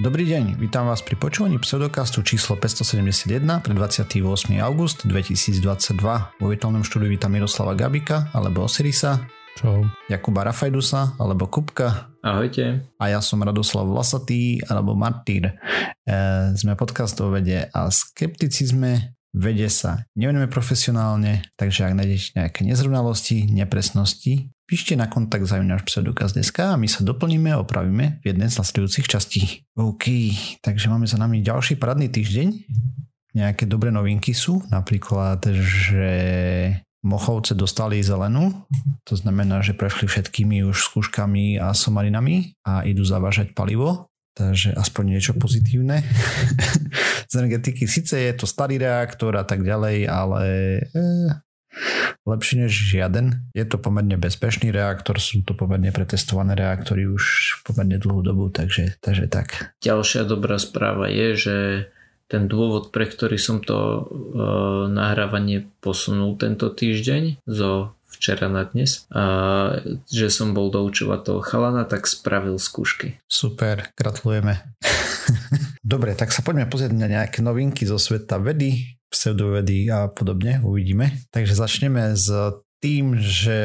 Dobrý 0.00 0.24
deň, 0.24 0.56
vítam 0.56 0.88
vás 0.88 1.04
pri 1.04 1.12
počúvaní 1.12 1.60
pseudokastu 1.60 2.24
číslo 2.24 2.56
571 2.56 3.36
pre 3.60 3.76
28. 3.76 4.16
august 4.56 5.04
2022. 5.04 5.60
Vo 6.40 6.46
virtuálnom 6.48 6.80
štúdiu 6.80 7.12
vítam 7.12 7.28
Miroslava 7.28 7.76
Gabika 7.76 8.32
alebo 8.32 8.64
Osirisa. 8.64 9.20
Čau. 9.60 9.84
Jakuba 10.08 10.48
Rafajdusa 10.48 11.20
alebo 11.20 11.52
Kupka. 11.52 12.16
Ahojte. 12.24 12.88
A 12.96 13.12
ja 13.12 13.20
som 13.20 13.44
Radoslav 13.44 13.84
Vlasatý 13.84 14.64
alebo 14.72 14.96
Martýr. 14.96 15.52
E, 15.52 15.52
sme 16.56 16.80
podcast 16.80 17.20
o 17.20 17.28
vede 17.28 17.68
a 17.68 17.92
skepticizme. 17.92 19.12
Vede 19.36 19.68
sa 19.68 20.08
nevenujeme 20.16 20.48
profesionálne, 20.48 21.44
takže 21.60 21.92
ak 21.92 22.00
nájdete 22.00 22.40
nejaké 22.40 22.60
nezrovnalosti, 22.64 23.52
nepresnosti, 23.52 24.48
píšte 24.70 24.94
na 24.94 25.10
kontakt 25.10 25.50
zaujímavé 25.50 25.82
pseudokaz.sk 25.82 26.62
a 26.62 26.78
my 26.78 26.86
sa 26.86 27.02
doplníme 27.02 27.50
a 27.50 27.58
opravíme 27.58 28.22
v 28.22 28.24
jednej 28.30 28.46
z 28.46 28.62
nasledujúcich 28.62 29.10
častí. 29.10 29.66
OK, 29.74 30.30
takže 30.62 30.86
máme 30.86 31.10
za 31.10 31.18
nami 31.18 31.42
ďalší 31.42 31.74
paradný 31.74 32.06
týždeň. 32.06 32.70
Nejaké 33.34 33.66
dobré 33.66 33.90
novinky 33.90 34.30
sú, 34.30 34.62
napríklad, 34.70 35.42
že 35.50 36.14
Mochovce 37.02 37.58
dostali 37.58 37.98
zelenú, 37.98 38.62
to 39.02 39.18
znamená, 39.18 39.58
že 39.58 39.74
prešli 39.74 40.06
všetkými 40.06 40.62
už 40.62 40.86
skúškami 40.86 41.58
a 41.58 41.74
somarinami 41.74 42.54
a 42.62 42.86
idú 42.86 43.02
zavážať 43.02 43.50
palivo, 43.58 44.06
takže 44.38 44.70
aspoň 44.78 45.18
niečo 45.18 45.34
pozitívne. 45.34 46.06
Z 47.30 47.42
energetiky 47.42 47.90
síce 47.90 48.22
je 48.22 48.32
to 48.38 48.46
starý 48.46 48.78
reaktor 48.78 49.34
a 49.34 49.42
tak 49.42 49.66
ďalej, 49.66 50.06
ale 50.06 50.42
eh, 50.94 51.49
lepší 52.26 52.66
než 52.66 52.72
žiaden. 52.72 53.46
Je 53.54 53.64
to 53.64 53.78
pomerne 53.78 54.14
bezpečný 54.18 54.70
reaktor, 54.70 55.18
sú 55.22 55.42
to 55.42 55.54
pomerne 55.54 55.90
pretestované 55.94 56.54
reaktory 56.54 57.06
už 57.06 57.24
pomerne 57.66 57.96
dlhú 57.98 58.20
dobu, 58.22 58.50
takže, 58.50 58.98
takže 59.00 59.26
tak. 59.30 59.74
Ďalšia 59.82 60.26
dobrá 60.26 60.58
správa 60.58 61.06
je, 61.08 61.28
že 61.36 61.56
ten 62.30 62.46
dôvod, 62.46 62.94
pre 62.94 63.10
ktorý 63.10 63.42
som 63.42 63.58
to 63.58 63.74
e, 63.74 64.00
nahrávanie 64.94 65.66
posunul 65.82 66.38
tento 66.38 66.70
týždeň 66.70 67.42
zo 67.42 67.98
včera 68.06 68.46
na 68.46 68.66
dnes, 68.70 69.06
a, 69.10 69.82
že 70.06 70.30
som 70.30 70.54
bol 70.54 70.70
doučovať 70.70 71.20
toho 71.26 71.40
chalana, 71.42 71.82
tak 71.86 72.06
spravil 72.06 72.62
skúšky. 72.62 73.18
Super, 73.26 73.90
gratulujeme. 73.98 74.62
Dobre, 75.82 76.14
tak 76.14 76.30
sa 76.30 76.46
poďme 76.46 76.70
pozrieť 76.70 76.94
na 76.94 77.10
nejaké 77.10 77.42
novinky 77.42 77.82
zo 77.82 77.98
sveta 77.98 78.38
vedy 78.38 78.99
pseudovedy 79.10 79.90
a 79.90 80.08
podobne, 80.08 80.62
uvidíme. 80.62 81.10
Takže 81.34 81.54
začneme 81.58 82.14
s 82.14 82.30
tým, 82.80 83.18
že 83.20 83.58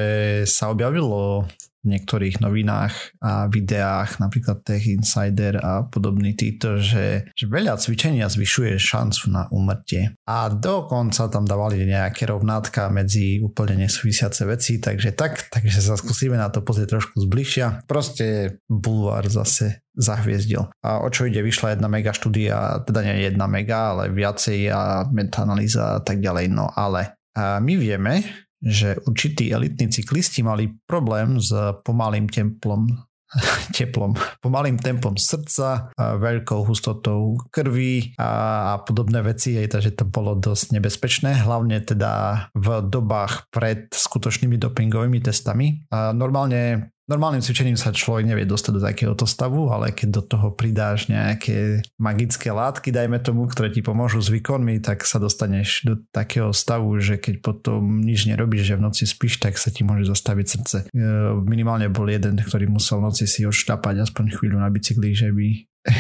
sa 0.44 0.74
objavilo 0.74 1.48
v 1.86 1.94
niektorých 1.94 2.42
novinách 2.42 3.22
a 3.22 3.46
videách, 3.46 4.18
napríklad 4.18 4.66
Tech 4.66 4.90
Insider 4.90 5.62
a 5.62 5.86
podobný 5.86 6.34
títo, 6.34 6.82
že, 6.82 7.30
že 7.38 7.46
veľa 7.46 7.78
cvičenia 7.78 8.26
zvyšuje 8.26 8.82
šancu 8.82 9.30
na 9.30 9.46
umrtie. 9.54 10.18
A 10.26 10.50
dokonca 10.50 11.30
tam 11.30 11.46
dávali 11.46 11.86
nejaké 11.86 12.26
rovnátka 12.26 12.90
medzi 12.90 13.38
úplne 13.38 13.86
nesúvisiace 13.86 14.50
veci, 14.50 14.82
takže 14.82 15.14
tak, 15.14 15.54
takže 15.54 15.80
sa 15.86 15.94
skúsime 15.94 16.42
na 16.42 16.50
to 16.50 16.66
pozrieť 16.66 16.98
trošku 16.98 17.22
zbližšia. 17.22 17.86
Proste 17.86 18.58
bulvár 18.66 19.30
zase 19.30 19.86
zahviezdil. 19.96 20.68
A 20.84 21.00
o 21.00 21.08
čo 21.08 21.30
ide, 21.30 21.40
vyšla 21.40 21.78
jedna 21.78 21.88
mega 21.88 22.12
štúdia, 22.12 22.84
teda 22.84 23.06
nie 23.06 23.30
jedna 23.30 23.48
mega, 23.48 23.96
ale 23.96 24.12
viacej 24.12 24.68
a 24.74 25.08
metaanalýza 25.08 26.00
a 26.00 26.02
tak 26.04 26.20
ďalej. 26.20 26.52
No 26.52 26.68
ale 26.74 27.16
a 27.36 27.60
my 27.60 27.76
vieme, 27.76 28.24
že 28.66 28.98
určití 29.06 29.54
elitní 29.54 29.94
cyklisti 29.94 30.42
mali 30.44 30.74
problém 30.90 31.38
s 31.38 31.54
pomalým 31.86 32.26
templom 32.26 32.90
teplom, 33.76 34.16
pomalým 34.40 34.80
tempom 34.80 35.18
srdca, 35.18 35.92
veľkou 35.98 36.64
hustotou 36.64 37.36
krvi 37.52 38.16
a, 38.16 38.32
a 38.76 38.86
podobné 38.86 39.20
veci, 39.26 39.58
aj 39.60 39.76
takže 39.76 39.92
to 39.98 40.06
bolo 40.08 40.38
dosť 40.38 40.78
nebezpečné, 40.80 41.44
hlavne 41.44 41.82
teda 41.84 42.48
v 42.56 42.68
dobách 42.86 43.50
pred 43.52 43.92
skutočnými 43.92 44.56
dopingovými 44.62 45.20
testami. 45.20 45.84
A 45.92 46.16
normálne 46.16 46.95
Normálnym 47.06 47.46
cvičením 47.46 47.78
sa 47.78 47.94
človek 47.94 48.26
nevie 48.26 48.50
dostať 48.50 48.72
do 48.74 48.82
takéhoto 48.82 49.30
stavu, 49.30 49.70
ale 49.70 49.94
keď 49.94 50.10
do 50.10 50.22
toho 50.26 50.48
pridáš 50.58 51.06
nejaké 51.06 51.86
magické 52.02 52.50
látky, 52.50 52.90
dajme 52.90 53.22
tomu, 53.22 53.46
ktoré 53.46 53.70
ti 53.70 53.86
pomôžu 53.86 54.26
s 54.26 54.34
výkonmi, 54.34 54.82
tak 54.82 55.06
sa 55.06 55.22
dostaneš 55.22 55.86
do 55.86 55.94
takého 56.10 56.50
stavu, 56.50 56.98
že 56.98 57.22
keď 57.22 57.46
potom 57.46 58.02
nič 58.02 58.26
nerobíš, 58.26 58.74
že 58.74 58.78
v 58.82 58.90
noci 58.90 59.06
spíš, 59.06 59.38
tak 59.38 59.62
sa 59.62 59.70
ti 59.70 59.86
môže 59.86 60.10
zastaviť 60.10 60.46
srdce. 60.50 60.78
E, 60.82 61.06
minimálne 61.46 61.94
bol 61.94 62.10
jeden, 62.10 62.42
ktorý 62.42 62.66
musel 62.74 62.98
v 62.98 63.14
noci 63.14 63.30
si 63.30 63.46
odštápať 63.46 64.02
aspoň 64.10 64.42
chvíľu 64.42 64.58
na 64.58 64.74
bicykli, 64.74 65.14
že 65.14 65.30
by 65.30 65.48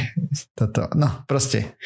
toto, 0.57 0.89
no 0.97 1.21
proste 1.29 1.77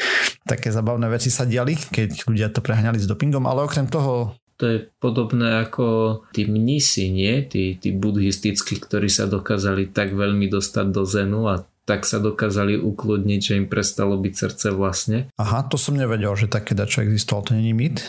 také 0.48 0.72
zabavné 0.72 1.12
veci 1.12 1.28
sa 1.28 1.44
diali, 1.44 1.76
keď 1.76 2.24
ľudia 2.24 2.48
to 2.56 2.64
preháňali 2.64 3.04
s 3.04 3.10
dopingom, 3.10 3.44
ale 3.44 3.68
okrem 3.68 3.92
toho 3.92 4.40
to 4.60 4.64
je 4.68 4.78
podobné 5.00 5.64
ako 5.64 6.20
tí 6.36 6.44
mnisi, 6.44 7.08
nie? 7.08 7.48
Tí, 7.48 7.80
tí 7.80 7.96
buddhistickí, 7.96 8.84
ktorí 8.84 9.08
sa 9.08 9.32
dokázali 9.32 9.96
tak 9.96 10.12
veľmi 10.12 10.52
dostať 10.52 10.86
do 10.92 11.08
zenu 11.08 11.48
a 11.48 11.64
tak 11.88 12.04
sa 12.04 12.20
dokázali 12.20 12.78
ukludniť, 12.78 13.40
že 13.40 13.58
im 13.58 13.66
prestalo 13.72 14.20
byť 14.20 14.34
srdce 14.36 14.68
vlastne. 14.76 15.32
Aha, 15.40 15.66
to 15.66 15.80
som 15.80 15.96
nevedel, 15.96 16.36
že 16.36 16.52
také 16.52 16.76
dačo 16.76 17.02
existoval, 17.02 17.50
to 17.50 17.58
není 17.58 17.74
mýt? 17.74 18.04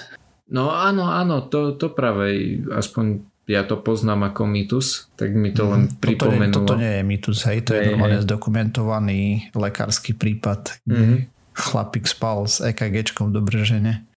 No 0.51 0.75
áno, 0.75 1.07
áno, 1.07 1.47
to, 1.47 1.79
to 1.79 1.95
práve, 1.95 2.59
aspoň 2.69 3.25
ja 3.47 3.63
to 3.63 3.79
poznám 3.79 4.35
ako 4.35 4.43
mýtus, 4.45 5.09
tak 5.15 5.31
mi 5.33 5.55
to 5.55 5.71
len 5.71 5.87
mm, 5.87 6.03
pripomenulo. 6.03 6.67
Toto 6.67 6.75
toto 6.75 6.83
nie 6.83 6.99
je 6.99 7.03
mýtus, 7.07 7.39
hej, 7.47 7.63
to 7.63 7.79
je, 7.79 7.81
je 7.83 7.87
normálne 7.95 8.19
hej. 8.21 8.27
zdokumentovaný 8.27 9.21
lekársky 9.55 10.19
prípad, 10.19 10.83
kde 10.83 10.99
mm-hmm. 10.99 11.21
chlapík 11.55 12.05
spal 12.11 12.51
s 12.51 12.59
EKGčkom 12.59 13.31
v 13.31 13.35
Dobržene. 13.39 14.10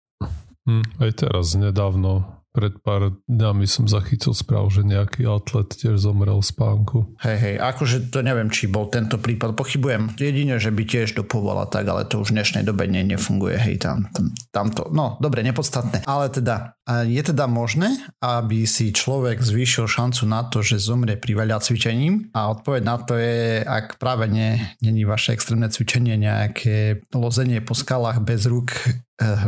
Hm, 0.64 0.84
aj 1.04 1.12
teraz 1.28 1.60
nedávno 1.60 2.44
pred 2.54 2.78
pár 2.86 3.18
dňami 3.26 3.66
som 3.66 3.90
zachytil 3.90 4.38
správu, 4.38 4.70
že 4.70 4.86
nejaký 4.86 5.26
atlet 5.26 5.74
tiež 5.74 5.98
zomrel 5.98 6.38
v 6.38 6.46
spánku. 6.46 6.98
Hej, 7.26 7.38
hej, 7.42 7.56
akože 7.58 8.14
to 8.14 8.22
neviem, 8.22 8.54
či 8.54 8.70
bol 8.70 8.86
tento 8.94 9.18
prípad, 9.18 9.58
pochybujem. 9.58 10.14
Jedine, 10.22 10.62
že 10.62 10.70
by 10.70 10.86
tiež 10.86 11.18
dopovala 11.18 11.66
tak, 11.66 11.90
ale 11.90 12.06
to 12.06 12.22
už 12.22 12.30
v 12.30 12.38
dnešnej 12.38 12.64
dobe 12.64 12.86
ne, 12.86 13.02
nefunguje, 13.02 13.58
hej, 13.58 13.82
tam, 13.82 14.06
tam, 14.14 14.30
tam 14.54 14.70
to, 14.70 14.86
no, 14.94 15.18
dobre, 15.18 15.42
nepodstatné. 15.42 16.06
Ale 16.06 16.30
teda, 16.30 16.78
je 17.10 17.22
teda 17.26 17.50
možné, 17.50 17.90
aby 18.22 18.70
si 18.70 18.94
človek 18.94 19.42
zvýšil 19.42 19.90
šancu 19.90 20.30
na 20.30 20.46
to, 20.46 20.62
že 20.62 20.78
zomrie 20.78 21.18
pri 21.18 21.34
veľa 21.34 21.58
cvičením 21.58 22.30
a 22.38 22.54
odpoveď 22.54 22.82
na 22.86 22.98
to 23.02 23.18
je, 23.18 23.66
ak 23.66 23.98
práve 23.98 24.30
nie, 24.30 24.62
není 24.78 25.10
vaše 25.10 25.34
extrémne 25.34 25.74
cvičenie 25.74 26.22
nejaké 26.22 27.02
lozenie 27.18 27.66
po 27.66 27.74
skalách 27.74 28.22
bez 28.22 28.46
rúk 28.46 28.78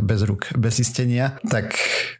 bez 0.02 0.20
rúk, 0.22 0.54
bez 0.54 0.78
istenia, 0.78 1.42
tak 1.50 1.74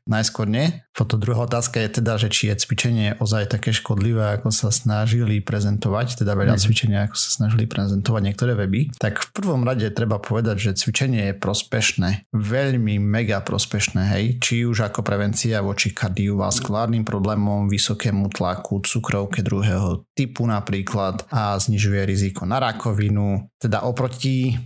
najskôr 0.07 0.51
nie. 0.51 0.83
Potom 0.91 1.23
druhá 1.23 1.47
otázka 1.47 1.79
je 1.79 2.03
teda, 2.03 2.19
že 2.19 2.29
či 2.33 2.51
je 2.51 2.59
cvičenie 2.59 3.09
ozaj 3.23 3.55
také 3.55 3.71
škodlivé, 3.71 4.35
ako 4.35 4.51
sa 4.51 4.75
snažili 4.75 5.39
prezentovať, 5.39 6.25
teda 6.25 6.35
veľa 6.35 6.59
mm. 6.59 6.63
cvičenia, 6.63 6.99
ako 7.07 7.17
sa 7.17 7.31
snažili 7.31 7.71
prezentovať 7.71 8.23
niektoré 8.25 8.59
weby. 8.59 8.91
Tak 8.99 9.23
v 9.23 9.29
prvom 9.31 9.63
rade 9.63 9.87
treba 9.95 10.19
povedať, 10.19 10.57
že 10.59 10.79
cvičenie 10.79 11.31
je 11.31 11.35
prospešné, 11.39 12.09
veľmi 12.35 12.99
mega 12.99 13.39
prospešné, 13.39 14.03
hej, 14.19 14.25
či 14.43 14.67
už 14.67 14.91
ako 14.91 15.07
prevencia 15.07 15.63
voči 15.63 15.95
kardiovaskulárnym 15.95 17.07
problémom, 17.07 17.71
vysokému 17.71 18.27
tlaku, 18.35 18.83
cukrovke 18.83 19.47
druhého 19.47 20.03
typu 20.19 20.43
napríklad 20.49 21.29
a 21.31 21.55
znižuje 21.61 22.03
riziko 22.09 22.43
na 22.43 22.59
rakovinu. 22.59 23.47
Teda 23.61 23.87
oproti 23.87 24.57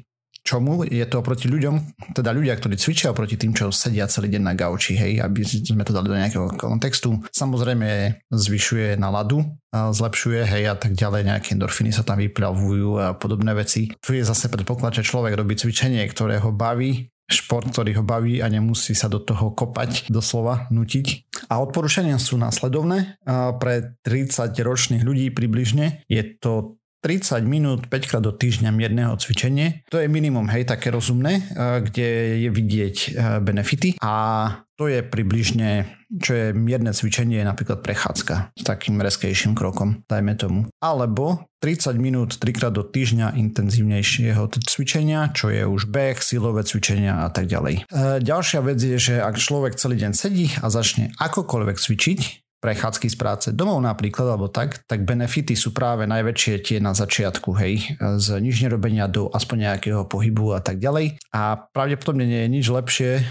čomu 0.50 0.82
je 0.82 1.06
to 1.06 1.22
oproti 1.22 1.46
ľuďom, 1.46 2.02
teda 2.10 2.34
ľudia, 2.34 2.58
ktorí 2.58 2.74
cvičia 2.74 3.14
oproti 3.14 3.38
tým, 3.38 3.54
čo 3.54 3.70
sedia 3.70 4.10
celý 4.10 4.34
deň 4.34 4.42
na 4.42 4.58
gauči, 4.58 4.98
hej, 4.98 5.22
aby 5.22 5.46
sme 5.46 5.86
to 5.86 5.94
dali 5.94 6.10
do 6.10 6.18
nejakého 6.18 6.58
kontextu. 6.58 7.22
Samozrejme 7.30 8.18
zvyšuje 8.34 8.98
náladu, 8.98 9.46
zlepšuje, 9.70 10.42
hej, 10.42 10.74
a 10.74 10.74
tak 10.74 10.98
ďalej, 10.98 11.30
nejaké 11.30 11.54
endorfiny 11.54 11.94
sa 11.94 12.02
tam 12.02 12.18
vyplavujú 12.18 12.88
a 12.98 13.06
podobné 13.14 13.54
veci. 13.54 13.94
Tu 14.02 14.18
je 14.18 14.26
zase 14.26 14.50
predpoklad, 14.50 14.98
že 14.98 15.06
človek 15.06 15.38
robí 15.38 15.54
cvičenie, 15.54 16.02
ktoré 16.10 16.42
ho 16.42 16.50
baví, 16.50 17.14
šport, 17.30 17.70
ktorý 17.70 18.02
ho 18.02 18.04
baví 18.04 18.42
a 18.42 18.50
nemusí 18.50 18.90
sa 18.90 19.06
do 19.06 19.22
toho 19.22 19.54
kopať, 19.54 20.10
doslova 20.10 20.66
nutiť. 20.74 21.30
A 21.46 21.62
odporúčania 21.62 22.18
sú 22.18 22.34
následovné. 22.34 23.22
Pre 23.62 23.74
30 24.02 24.50
ročných 24.58 25.06
ľudí 25.06 25.30
približne 25.30 26.02
je 26.10 26.22
to 26.42 26.79
30 27.00 27.44
minút 27.48 27.88
5 27.88 28.08
krát 28.08 28.22
do 28.22 28.32
týždňa 28.32 28.70
mierneho 28.70 29.16
cvičenie. 29.16 29.84
To 29.88 29.98
je 29.98 30.08
minimum, 30.08 30.48
hej, 30.52 30.68
také 30.68 30.92
rozumné, 30.92 31.40
eh, 31.40 31.80
kde 31.80 32.08
je 32.44 32.50
vidieť 32.52 32.96
eh, 32.96 33.10
benefity 33.40 33.96
a 34.00 34.14
to 34.80 34.88
je 34.88 35.04
približne, 35.04 35.92
čo 36.08 36.32
je 36.32 36.46
mierne 36.56 36.96
cvičenie, 36.96 37.44
napríklad 37.44 37.84
prechádzka 37.84 38.56
s 38.56 38.64
takým 38.64 38.96
reskejším 38.96 39.52
krokom, 39.52 40.00
dajme 40.08 40.32
tomu. 40.40 40.72
Alebo 40.80 41.44
30 41.60 42.00
minút 42.00 42.40
3 42.40 42.56
krát 42.56 42.72
do 42.72 42.80
týždňa 42.80 43.36
intenzívnejšieho 43.36 44.48
cvičenia, 44.64 45.36
čo 45.36 45.52
je 45.52 45.68
už 45.68 45.92
beh, 45.92 46.24
silové 46.24 46.64
cvičenia 46.64 47.20
a 47.20 47.28
tak 47.28 47.52
ďalej. 47.52 47.84
E, 47.92 48.24
ďalšia 48.24 48.64
vec 48.64 48.80
je, 48.80 48.96
že 48.96 49.14
ak 49.20 49.36
človek 49.36 49.76
celý 49.76 50.00
deň 50.00 50.12
sedí 50.16 50.48
a 50.64 50.72
začne 50.72 51.12
akokoľvek 51.20 51.76
cvičiť, 51.76 52.20
prechádzky 52.60 53.08
z 53.08 53.16
práce 53.16 53.46
domov 53.56 53.80
napríklad, 53.80 54.36
alebo 54.36 54.52
tak, 54.52 54.84
tak 54.84 55.02
benefity 55.08 55.56
sú 55.56 55.72
práve 55.72 56.04
najväčšie 56.04 56.54
tie 56.60 56.78
na 56.78 56.92
začiatku, 56.92 57.56
hej, 57.56 57.96
z 58.20 58.28
nič 58.38 58.60
nerobenia 58.60 59.08
do 59.08 59.32
aspoň 59.32 59.72
nejakého 59.72 60.04
pohybu 60.04 60.54
a 60.54 60.60
tak 60.60 60.76
ďalej. 60.76 61.16
A 61.32 61.56
pravdepodobne 61.56 62.28
nie 62.28 62.44
je 62.44 62.52
nič 62.52 62.66
lepšie, 62.68 63.10
e, 63.20 63.22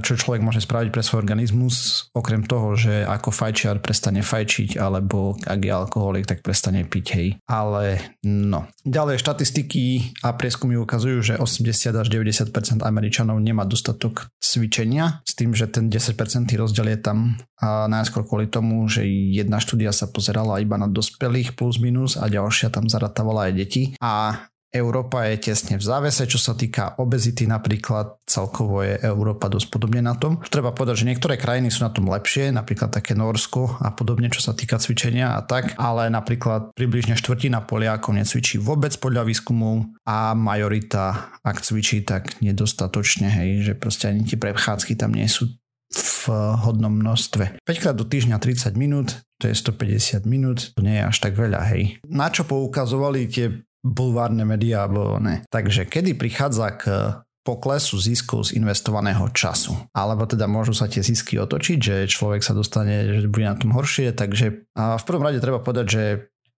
čo 0.00 0.16
človek 0.16 0.40
môže 0.40 0.64
spraviť 0.64 0.88
pre 0.88 1.04
svoj 1.04 1.20
organizmus, 1.20 2.08
okrem 2.16 2.48
toho, 2.48 2.74
že 2.74 3.04
ako 3.04 3.28
fajčiar 3.28 3.84
prestane 3.84 4.24
fajčiť, 4.24 4.80
alebo 4.80 5.36
ak 5.44 5.60
je 5.60 5.72
alkoholik, 5.72 6.24
tak 6.24 6.40
prestane 6.40 6.88
piť, 6.88 7.06
hej. 7.12 7.28
Ale 7.44 8.00
no. 8.24 8.66
Ďalej 8.88 9.20
štatistiky 9.20 10.16
a 10.24 10.32
prieskumy 10.32 10.80
ukazujú, 10.80 11.20
že 11.20 11.34
80 11.36 11.92
až 11.92 12.08
90% 12.08 12.80
Američanov 12.80 13.36
nemá 13.36 13.68
dostatok 13.68 14.32
cvičenia, 14.40 15.20
s 15.28 15.36
tým, 15.36 15.52
že 15.52 15.68
ten 15.68 15.92
10% 15.92 16.16
rozdiel 16.56 16.96
je 16.96 16.98
tam 17.04 17.36
najskôr 17.62 18.22
kvôli 18.22 18.46
tomu, 18.46 18.77
že 18.86 19.02
jedna 19.08 19.58
štúdia 19.58 19.90
sa 19.90 20.06
pozerala 20.06 20.62
iba 20.62 20.78
na 20.78 20.86
dospelých 20.86 21.58
plus 21.58 21.82
minus 21.82 22.14
a 22.14 22.30
ďalšia 22.30 22.70
tam 22.70 22.86
zaratávala 22.86 23.50
aj 23.50 23.52
deti. 23.58 23.82
A 23.98 24.46
Európa 24.68 25.24
je 25.32 25.48
tesne 25.48 25.80
v 25.80 25.84
závese, 25.84 26.28
čo 26.28 26.36
sa 26.36 26.52
týka 26.52 27.00
obezity 27.00 27.48
napríklad, 27.48 28.20
celkovo 28.28 28.84
je 28.84 29.00
Európa 29.00 29.48
dosť 29.48 29.72
podobne 29.72 30.04
na 30.04 30.12
tom. 30.12 30.44
Treba 30.44 30.76
povedať, 30.76 31.02
že 31.04 31.08
niektoré 31.08 31.40
krajiny 31.40 31.72
sú 31.72 31.88
na 31.88 31.92
tom 31.92 32.04
lepšie, 32.12 32.52
napríklad 32.52 32.92
také 32.92 33.16
Norsko 33.16 33.80
a 33.80 33.88
podobne, 33.96 34.28
čo 34.28 34.44
sa 34.44 34.52
týka 34.52 34.76
cvičenia 34.76 35.32
a 35.32 35.40
tak, 35.40 35.72
ale 35.80 36.12
napríklad 36.12 36.76
približne 36.76 37.16
štvrtina 37.16 37.64
Poliakov 37.64 38.12
necvičí 38.12 38.60
vôbec 38.60 38.92
podľa 39.00 39.24
výskumov 39.24 39.88
a 40.04 40.36
majorita, 40.36 41.32
ak 41.40 41.64
cvičí, 41.64 42.04
tak 42.04 42.36
nedostatočne, 42.44 43.32
hej, 43.40 43.50
že 43.64 43.72
proste 43.72 44.12
ani 44.12 44.28
tie 44.28 44.36
prechádzky 44.36 45.00
tam 45.00 45.16
nie 45.16 45.32
sú 45.32 45.48
hodnom 46.32 46.92
množstve. 46.92 47.64
5 47.64 47.82
krát 47.82 47.96
do 47.96 48.04
týždňa 48.04 48.38
30 48.38 48.76
minút, 48.78 49.20
to 49.40 49.48
je 49.48 49.54
150 49.56 50.28
minút, 50.28 50.72
to 50.76 50.80
nie 50.84 51.00
je 51.00 51.04
až 51.08 51.16
tak 51.18 51.34
veľa, 51.34 51.60
hej. 51.74 51.98
Na 52.06 52.28
čo 52.28 52.44
poukazovali 52.44 53.28
tie 53.28 53.64
bulvárne 53.82 54.44
médiá, 54.44 54.84
alebo 54.84 55.16
ne. 55.22 55.42
Takže 55.48 55.86
kedy 55.86 56.18
prichádza 56.18 56.68
k 56.76 56.84
poklesu 57.48 57.96
ziskov 57.96 58.52
z 58.52 58.60
investovaného 58.60 59.24
času. 59.32 59.72
Alebo 59.96 60.28
teda 60.28 60.44
môžu 60.44 60.76
sa 60.76 60.84
tie 60.84 61.00
zisky 61.00 61.40
otočiť, 61.40 61.78
že 61.80 61.96
človek 62.04 62.44
sa 62.44 62.52
dostane, 62.52 63.24
že 63.24 63.32
bude 63.32 63.48
na 63.48 63.56
tom 63.56 63.72
horšie, 63.72 64.12
takže 64.12 64.68
a 64.76 65.00
v 65.00 65.06
prvom 65.08 65.24
rade 65.24 65.40
treba 65.40 65.56
povedať, 65.56 65.86
že 65.88 66.02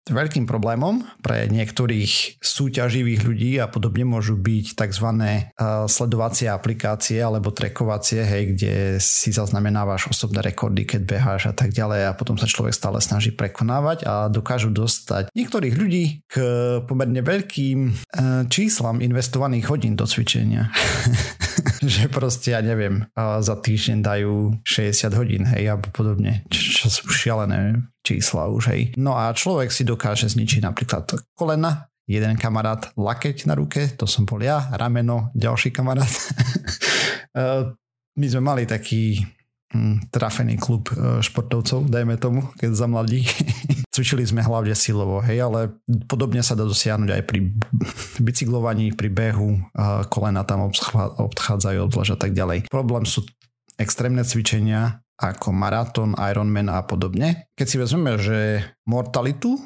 Veľkým 0.08 0.48
problémom 0.48 1.04
pre 1.20 1.44
niektorých 1.52 2.40
súťaživých 2.40 3.20
ľudí 3.20 3.52
a 3.60 3.68
podobne 3.68 4.08
môžu 4.08 4.40
byť 4.40 4.66
tzv. 4.72 5.08
sledovacie 5.86 6.48
aplikácie 6.48 7.20
alebo 7.20 7.52
trekovacie, 7.52 8.24
hej, 8.24 8.42
kde 8.56 8.74
si 8.96 9.28
zaznamenávaš 9.28 10.08
osobné 10.08 10.40
rekordy, 10.40 10.88
keď 10.88 11.00
beháš 11.04 11.42
a 11.50 11.54
tak 11.54 11.76
ďalej 11.76 12.08
a 12.08 12.16
potom 12.16 12.40
sa 12.40 12.48
človek 12.48 12.72
stále 12.72 12.98
snaží 13.04 13.30
prekonávať 13.30 14.08
a 14.08 14.32
dokážu 14.32 14.72
dostať 14.72 15.28
niektorých 15.36 15.74
ľudí 15.76 16.24
k 16.26 16.34
pomerne 16.88 17.20
veľkým 17.20 17.78
e, 17.84 17.92
číslam 18.48 19.04
investovaných 19.04 19.68
hodín 19.68 20.00
do 20.00 20.08
cvičenia. 20.08 20.72
že 21.84 22.08
proste, 22.12 22.52
ja 22.52 22.60
neviem, 22.60 23.08
za 23.16 23.56
týždeň 23.56 23.98
dajú 24.00 24.34
60 24.64 25.16
hodín, 25.16 25.42
hej, 25.48 25.72
alebo 25.72 25.88
podobne, 25.92 26.44
čo, 26.52 26.84
čo 26.84 26.86
sú 26.92 27.08
šialené 27.08 27.80
čísla 28.00 28.48
už, 28.48 28.72
hej. 28.72 28.82
No 28.96 29.16
a 29.16 29.32
človek 29.32 29.68
si 29.68 29.84
dokáže 29.84 30.28
zničiť 30.28 30.64
napríklad 30.64 31.06
kolena, 31.36 31.90
jeden 32.10 32.34
kamarát 32.34 32.90
lakeť 32.98 33.46
na 33.46 33.54
ruke, 33.54 33.86
to 33.94 34.10
som 34.10 34.26
bol 34.26 34.42
ja, 34.42 34.66
rameno, 34.74 35.30
ďalší 35.38 35.70
kamarát. 35.70 36.10
Eh, 37.30 37.62
my 38.18 38.26
sme 38.26 38.42
mali 38.42 38.66
taký 38.66 39.22
hm, 39.70 40.10
trafený 40.10 40.58
klub 40.58 40.90
eh, 40.90 41.22
športovcov, 41.22 41.86
dajme 41.86 42.18
tomu, 42.18 42.42
keď 42.58 42.74
za 42.74 42.90
mladí. 42.90 43.22
Cvičili 43.94 44.26
sme 44.26 44.42
hlavne 44.42 44.74
silovo, 44.74 45.22
hej, 45.22 45.46
ale 45.46 45.70
podobne 46.10 46.42
sa 46.42 46.58
dá 46.58 46.66
dosiahnuť 46.66 47.06
aj 47.06 47.22
pri 47.22 47.54
bicyklovaní, 48.18 48.98
pri 48.98 49.14
behu, 49.14 49.62
kolena 50.10 50.42
tam 50.42 50.66
obchádzajú, 51.22 51.78
obzvlášť 51.86 52.14
a 52.14 52.18
tak 52.18 52.34
ďalej. 52.34 52.66
Problém 52.66 53.06
sú 53.06 53.22
extrémne 53.78 54.26
cvičenia, 54.26 55.06
ako 55.20 55.52
maratón, 55.52 56.16
Ironman 56.16 56.72
a 56.72 56.80
podobne. 56.82 57.52
Keď 57.52 57.66
si 57.68 57.76
vezmeme, 57.76 58.16
že 58.16 58.64
mortalitu, 58.88 59.60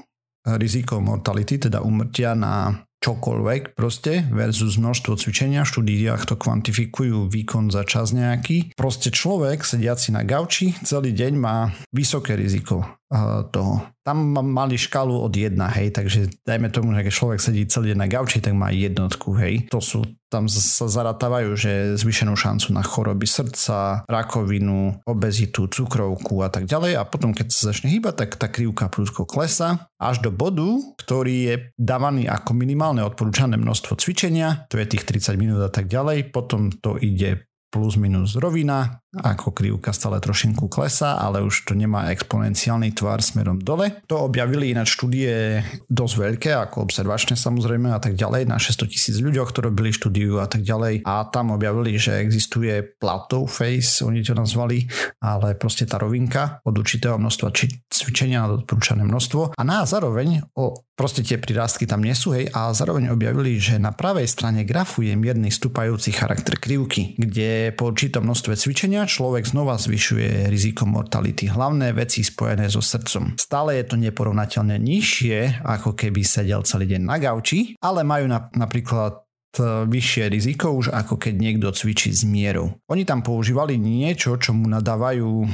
riziko 0.44 0.98
mortality, 1.00 1.56
teda 1.56 1.80
umrtia 1.80 2.34
na 2.34 2.84
čokoľvek 3.04 3.76
proste 3.76 4.24
versus 4.32 4.80
množstvo 4.80 5.20
cvičenia. 5.20 5.68
V 5.68 5.72
štúdiách 5.76 6.24
to 6.24 6.40
kvantifikujú 6.40 7.28
výkon 7.28 7.68
za 7.68 7.84
čas 7.84 8.16
nejaký. 8.16 8.72
Proste 8.72 9.12
človek 9.12 9.60
sediaci 9.60 10.16
na 10.16 10.24
gauči 10.24 10.72
celý 10.88 11.12
deň 11.12 11.32
má 11.36 11.68
vysoké 11.92 12.32
riziko 12.32 13.03
toho. 13.52 13.84
Tam 14.04 14.36
mali 14.36 14.76
škálu 14.76 15.16
od 15.16 15.32
1, 15.32 15.56
hej, 15.80 15.94
takže 15.94 16.28
dajme 16.44 16.68
tomu, 16.68 16.92
že 16.92 17.08
keď 17.08 17.14
človek 17.14 17.40
sedí 17.40 17.64
celý 17.64 17.92
deň 17.92 17.98
na 18.04 18.08
gauči, 18.08 18.40
tak 18.40 18.52
má 18.52 18.68
jednotku, 18.68 19.32
hej. 19.40 19.64
To 19.72 19.80
sú, 19.80 20.04
tam 20.28 20.44
sa 20.50 20.84
zaratávajú, 20.88 21.56
že 21.56 21.96
zvyšenú 21.96 22.36
šancu 22.36 22.74
na 22.76 22.84
choroby 22.84 23.24
srdca, 23.24 24.04
rakovinu, 24.04 25.00
obezitu, 25.08 25.68
cukrovku 25.72 26.44
a 26.44 26.52
tak 26.52 26.68
ďalej 26.68 27.00
a 27.00 27.02
potom 27.08 27.32
keď 27.32 27.48
sa 27.48 27.72
začne 27.72 27.92
hýbať, 27.96 28.14
tak 28.24 28.30
tá 28.36 28.46
krivka 28.52 28.92
prúdko 28.92 29.24
klesa 29.24 29.88
až 29.96 30.20
do 30.20 30.28
bodu, 30.28 30.68
ktorý 31.00 31.34
je 31.48 31.54
dávaný 31.80 32.28
ako 32.28 32.52
minimálne 32.52 33.00
odporúčané 33.00 33.56
množstvo 33.56 33.96
cvičenia, 33.96 34.68
to 34.68 34.76
je 34.76 34.90
tých 34.90 35.08
30 35.08 35.40
minút 35.40 35.60
a 35.64 35.72
tak 35.72 35.88
ďalej, 35.88 36.28
potom 36.28 36.68
to 36.68 37.00
ide 37.00 37.48
plus 37.74 37.98
minus 37.98 38.38
rovina, 38.38 39.02
ako 39.20 39.52
krivka 39.52 39.92
stále 39.92 40.18
trošinku 40.18 40.66
klesa, 40.66 41.20
ale 41.20 41.44
už 41.44 41.68
to 41.68 41.76
nemá 41.76 42.10
exponenciálny 42.10 42.96
tvar 42.96 43.20
smerom 43.20 43.60
dole. 43.60 44.02
To 44.08 44.26
objavili 44.26 44.72
ináč 44.72 44.96
štúdie 44.96 45.62
dosť 45.86 46.14
veľké, 46.18 46.50
ako 46.56 46.88
observačné 46.88 47.36
samozrejme 47.36 47.92
a 47.92 48.00
tak 48.00 48.16
ďalej, 48.16 48.48
na 48.48 48.58
600 48.58 48.90
tisíc 48.90 49.16
ľuďoch, 49.20 49.50
ktorí 49.50 49.74
robili 49.74 49.90
štúdiu 49.90 50.38
a 50.38 50.46
tak 50.46 50.62
ďalej. 50.62 51.02
A 51.08 51.26
tam 51.26 51.50
objavili, 51.56 51.98
že 51.98 52.20
existuje 52.22 52.84
plateau 52.84 53.48
face, 53.50 54.04
oni 54.06 54.22
to 54.22 54.38
nazvali, 54.38 54.86
ale 55.18 55.58
proste 55.58 55.88
tá 55.88 55.98
rovinka 55.98 56.62
od 56.62 56.74
určitého 56.78 57.18
množstva 57.18 57.48
či 57.50 57.72
cvičenia 57.90 58.44
na 58.46 58.54
odporúčané 58.60 59.02
množstvo. 59.02 59.56
A 59.58 59.62
na 59.66 59.82
zároveň 59.88 60.44
o 60.54 60.76
proste 60.94 61.26
tie 61.26 61.36
prirastky 61.42 61.84
tam 61.90 62.06
nie 62.06 62.14
sú, 62.14 62.32
hej, 62.32 62.48
a 62.54 62.70
zároveň 62.70 63.10
objavili, 63.10 63.58
že 63.58 63.82
na 63.82 63.90
pravej 63.90 64.30
strane 64.30 64.62
grafu 64.62 65.02
je 65.02 65.18
mierny 65.18 65.50
stúpajúci 65.50 66.14
charakter 66.14 66.54
krivky, 66.56 67.18
kde 67.18 67.74
po 67.74 67.90
určitom 67.90 68.24
množstve 68.24 68.54
cvičenia 68.54 69.03
človek 69.04 69.48
znova 69.48 69.80
zvyšuje 69.80 70.50
riziko 70.52 70.84
mortality. 70.84 71.48
Hlavné 71.48 71.96
veci 71.96 72.20
spojené 72.20 72.68
so 72.68 72.84
srdcom. 72.84 73.38
Stále 73.40 73.80
je 73.80 73.84
to 73.88 73.96
neporovnateľne 73.96 74.76
nižšie, 74.76 75.64
ako 75.64 75.96
keby 75.96 76.20
sedel 76.26 76.60
celý 76.66 76.90
deň 76.96 77.02
na 77.06 77.16
gauči, 77.16 77.78
ale 77.80 78.04
majú 78.04 78.28
na, 78.28 78.52
napríklad 78.52 79.24
e, 79.56 79.88
vyššie 79.88 80.24
riziko 80.28 80.76
už 80.76 80.92
ako 80.92 81.16
keď 81.16 81.34
niekto 81.38 81.72
cvičí 81.72 82.12
s 82.12 82.26
mierou. 82.28 82.76
Oni 82.92 83.08
tam 83.08 83.24
používali 83.24 83.80
niečo, 83.80 84.36
čo 84.36 84.52
mu 84.52 84.68
nadávajú 84.68 85.30
e, 85.44 85.48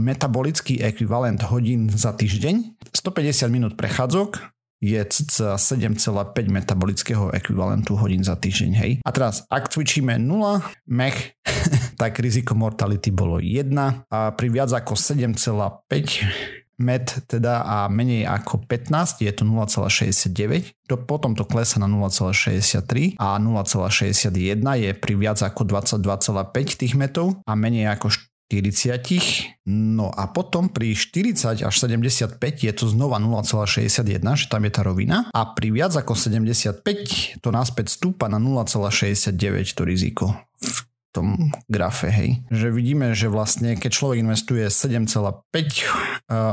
metabolický 0.00 0.80
ekvivalent 0.80 1.44
hodín 1.44 1.92
za 1.92 2.16
týždeň, 2.16 2.78
150 2.94 3.52
minút 3.52 3.72
prechádzok, 3.76 4.55
je 4.80 5.00
cca 5.00 5.56
7,5 5.56 6.12
metabolického 6.52 7.32
ekvivalentu 7.32 7.96
hodín 7.96 8.20
za 8.20 8.36
týždeň. 8.36 8.70
Hej. 8.76 8.92
A 9.00 9.10
teraz, 9.12 9.48
ak 9.48 9.72
cvičíme 9.72 10.20
0 10.20 10.60
mech, 10.92 11.38
tak 12.00 12.20
riziko 12.20 12.52
mortality 12.52 13.08
bolo 13.08 13.40
1 13.40 13.72
a 14.12 14.18
pri 14.36 14.48
viac 14.52 14.70
ako 14.72 14.92
7,5 14.94 16.66
met 16.76 17.24
teda 17.24 17.64
a 17.64 17.76
menej 17.88 18.28
ako 18.28 18.68
15 18.68 19.24
je 19.24 19.32
to 19.32 19.48
0,69, 19.48 20.76
to 20.84 21.00
potom 21.00 21.32
to 21.32 21.48
klesa 21.48 21.80
na 21.80 21.88
0,63 21.88 23.16
a 23.16 23.40
0,61 23.40 24.60
je 24.60 24.90
pri 24.92 25.14
viac 25.16 25.40
ako 25.40 25.64
22,5 25.64 26.52
tých 26.76 26.92
metov 26.92 27.40
a 27.48 27.56
menej 27.56 27.88
ako 27.88 28.12
40. 28.46 29.66
No 29.66 30.14
a 30.14 30.30
potom 30.30 30.70
pri 30.70 30.94
40 30.94 31.66
až 31.66 31.74
75 31.74 32.38
je 32.38 32.72
to 32.72 32.86
znova 32.86 33.18
0,61, 33.18 34.22
že 34.38 34.46
tam 34.46 34.62
je 34.62 34.72
tá 34.72 34.82
rovina. 34.86 35.26
A 35.34 35.50
pri 35.50 35.74
viac 35.74 35.98
ako 35.98 36.14
75 36.14 37.42
to 37.42 37.48
náspäť 37.50 37.90
stúpa 37.90 38.30
na 38.30 38.38
0,69 38.38 39.34
to 39.74 39.82
riziko 39.82 40.26
v 40.62 40.78
tom 41.10 41.50
grafe, 41.66 42.12
hej. 42.12 42.44
Že 42.52 42.68
vidíme, 42.70 43.16
že 43.16 43.32
vlastne 43.32 43.74
keď 43.74 43.90
človek 43.90 44.22
investuje 44.22 44.68
7,5 44.68 45.42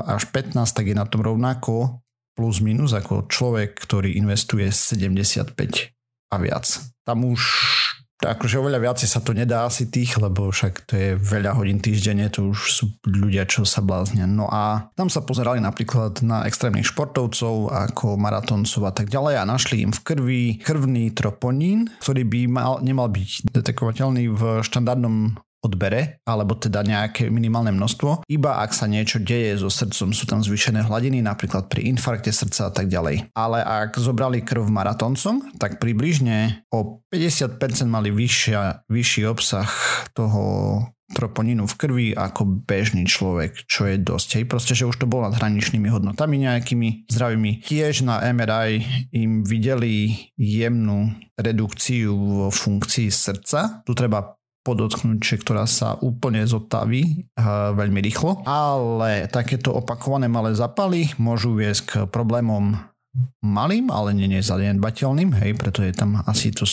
až 0.08 0.24
15, 0.32 0.56
tak 0.56 0.86
je 0.88 0.96
na 0.98 1.06
tom 1.06 1.22
rovnako 1.22 2.02
plus 2.34 2.66
minus 2.66 2.98
ako 2.98 3.30
človek, 3.30 3.78
ktorý 3.78 4.18
investuje 4.18 4.66
75 4.74 5.54
a 6.34 6.36
viac. 6.42 6.66
Tam 7.06 7.22
už 7.28 7.42
akože 8.22 8.62
oveľa 8.62 8.80
viacej 8.80 9.10
sa 9.10 9.20
to 9.20 9.34
nedá 9.34 9.66
asi 9.66 9.90
tých, 9.90 10.16
lebo 10.22 10.54
však 10.54 10.86
to 10.86 10.94
je 10.96 11.10
veľa 11.18 11.58
hodín 11.58 11.82
týždenne, 11.82 12.30
to 12.30 12.54
už 12.54 12.60
sú 12.72 12.86
ľudia, 13.04 13.44
čo 13.50 13.66
sa 13.66 13.82
bláznia. 13.84 14.30
No 14.30 14.48
a 14.48 14.94
tam 14.94 15.10
sa 15.10 15.26
pozerali 15.26 15.60
napríklad 15.60 16.22
na 16.22 16.46
extrémnych 16.48 16.88
športovcov 16.88 17.74
ako 17.74 18.16
maratoncov 18.16 18.82
a 18.88 18.94
tak 18.94 19.10
ďalej 19.10 19.42
a 19.42 19.50
našli 19.50 19.84
im 19.84 19.92
v 19.92 20.04
krvi 20.04 20.44
krvný 20.62 21.12
troponín, 21.12 21.92
ktorý 22.00 22.24
by 22.24 22.42
mal, 22.48 22.74
nemal 22.80 23.10
byť 23.12 23.50
detekovateľný 23.52 24.32
v 24.32 24.42
štandardnom 24.64 25.38
odbere, 25.64 26.20
alebo 26.28 26.60
teda 26.60 26.84
nejaké 26.84 27.32
minimálne 27.32 27.72
množstvo, 27.72 28.28
iba 28.28 28.60
ak 28.60 28.76
sa 28.76 28.86
niečo 28.86 29.24
deje 29.24 29.58
so 29.64 29.72
srdcom, 29.72 30.12
sú 30.12 30.28
tam 30.28 30.44
zvýšené 30.44 30.84
hladiny, 30.84 31.24
napríklad 31.24 31.72
pri 31.72 31.88
infarkte 31.88 32.36
srdca 32.36 32.70
a 32.70 32.72
tak 32.76 32.92
ďalej. 32.92 33.32
Ale 33.32 33.64
ak 33.64 33.96
zobrali 33.96 34.44
krv 34.44 34.68
maratoncom, 34.68 35.56
tak 35.56 35.80
približne 35.80 36.68
o 36.70 37.00
50% 37.08 37.58
mali 37.88 38.12
vyššia, 38.12 38.86
vyšší 38.92 39.22
obsah 39.32 39.72
toho 40.12 40.44
troponinu 41.14 41.70
v 41.70 41.78
krvi 41.78 42.08
ako 42.18 42.66
bežný 42.66 43.06
človek, 43.06 43.70
čo 43.70 43.86
je 43.86 44.02
dosť. 44.02 44.42
Hej, 44.42 44.46
proste, 44.50 44.74
že 44.74 44.90
už 44.90 44.98
to 44.98 45.06
bolo 45.06 45.30
nad 45.30 45.38
hraničnými 45.38 45.88
hodnotami 45.88 46.42
nejakými 46.42 47.08
zdravými. 47.08 47.62
Tiež 47.64 48.02
na 48.04 48.20
MRI 48.34 48.82
im 49.14 49.46
videli 49.46 50.18
jemnú 50.36 51.14
redukciu 51.38 52.12
vo 52.18 52.50
funkcii 52.50 53.14
srdca. 53.14 53.86
Tu 53.86 53.94
treba 53.94 54.34
podotknúť, 54.64 55.20
že 55.20 55.36
ktorá 55.44 55.68
sa 55.68 56.00
úplne 56.00 56.48
zotaví 56.48 57.28
uh, 57.36 57.76
veľmi 57.76 58.00
rýchlo, 58.00 58.48
ale 58.48 59.28
takéto 59.28 59.76
opakované 59.76 60.32
malé 60.32 60.56
zapaly 60.56 61.12
môžu 61.20 61.54
viesť 61.54 61.82
k 61.84 61.92
problémom 62.08 62.80
malým, 63.44 63.94
ale 63.94 64.16
nie 64.16 64.32
nezanedbateľným, 64.32 65.38
hej, 65.44 65.52
preto 65.60 65.86
je 65.86 65.94
tam 65.94 66.24
asi 66.26 66.50
to 66.50 66.66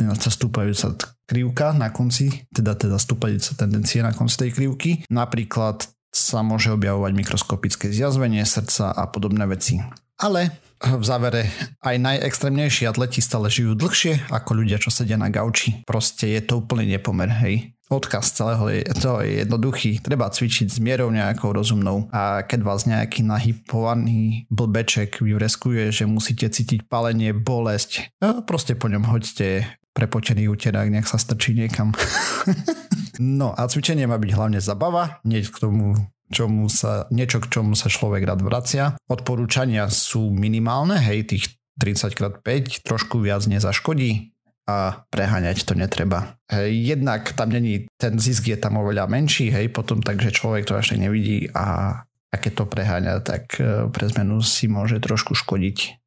sa 0.00 0.30
stúpajúca 0.32 0.96
krivka 1.28 1.76
na 1.76 1.92
konci, 1.92 2.46
teda, 2.54 2.72
teda 2.78 2.96
stúpajúca 2.96 3.52
tendencie 3.58 4.00
na 4.00 4.16
konci 4.16 4.46
tej 4.46 4.50
krivky. 4.56 4.90
Napríklad 5.12 5.84
sa 6.10 6.42
môže 6.42 6.74
objavovať 6.74 7.12
mikroskopické 7.14 7.86
zjazvenie 7.92 8.42
srdca 8.42 8.90
a 8.90 9.04
podobné 9.06 9.46
veci. 9.46 9.78
Ale 10.20 10.52
v 10.80 11.04
závere 11.04 11.48
aj 11.84 11.96
najextrémnejší 11.96 12.88
atleti 12.88 13.20
stále 13.24 13.52
žijú 13.52 13.76
dlhšie 13.76 14.32
ako 14.32 14.64
ľudia, 14.64 14.80
čo 14.80 14.92
sedia 14.92 15.16
na 15.16 15.32
gauči. 15.32 15.84
Proste 15.84 16.28
je 16.36 16.40
to 16.44 16.60
úplne 16.60 16.88
nepomer, 16.88 17.28
hej. 17.40 17.76
Odkaz 17.90 18.36
celého 18.38 18.70
je, 18.70 18.86
to 19.02 19.18
je 19.18 19.42
jednoduchý. 19.42 19.98
Treba 19.98 20.30
cvičiť 20.30 20.70
s 20.70 20.78
mierou 20.78 21.10
nejakou 21.10 21.50
rozumnou 21.50 22.06
a 22.14 22.46
keď 22.46 22.60
vás 22.62 22.86
nejaký 22.86 23.26
nahypovaný 23.26 24.46
blbeček 24.46 25.18
vyvreskuje, 25.18 25.90
že 25.90 26.06
musíte 26.06 26.46
cítiť 26.46 26.86
palenie, 26.86 27.34
bolesť, 27.34 28.14
proste 28.46 28.78
po 28.78 28.86
ňom 28.86 29.10
hoďte 29.10 29.66
prepotený 29.90 30.46
úterák, 30.46 30.86
nech 30.86 31.10
sa 31.10 31.18
strčí 31.18 31.52
niekam. 31.52 31.90
no 33.18 33.52
a 33.58 33.66
cvičenie 33.66 34.06
má 34.06 34.22
byť 34.22 34.30
hlavne 34.38 34.60
zabava, 34.62 35.18
nie 35.26 35.42
k 35.42 35.58
tomu 35.58 35.98
čomu 36.30 36.70
sa, 36.70 37.10
niečo, 37.10 37.42
k 37.42 37.50
čomu 37.50 37.74
sa 37.74 37.90
človek 37.90 38.22
rád 38.24 38.40
vracia. 38.40 38.94
Odporúčania 39.10 39.90
sú 39.90 40.30
minimálne, 40.30 40.96
hej, 40.96 41.26
tých 41.26 41.44
30x5 41.82 42.86
trošku 42.86 43.18
viac 43.20 43.44
nezaškodí 43.50 44.30
a 44.70 45.02
preháňať 45.10 45.66
to 45.66 45.74
netreba. 45.74 46.38
Hej, 46.46 46.94
jednak 46.94 47.34
tam 47.34 47.50
není, 47.50 47.90
ten 47.98 48.20
zisk 48.22 48.46
je 48.46 48.58
tam 48.60 48.78
oveľa 48.78 49.10
menší, 49.10 49.50
hej, 49.50 49.74
potom 49.74 49.98
takže 49.98 50.30
človek 50.30 50.70
to 50.70 50.78
až 50.78 50.94
tak 50.94 51.02
nevidí 51.02 51.50
a, 51.50 51.98
a 52.06 52.34
keď 52.38 52.52
to 52.62 52.64
preháňa, 52.70 53.14
tak 53.26 53.58
e, 53.58 53.90
pre 53.90 54.06
zmenu 54.14 54.38
si 54.44 54.70
môže 54.70 55.02
trošku 55.02 55.34
škodiť. 55.34 55.98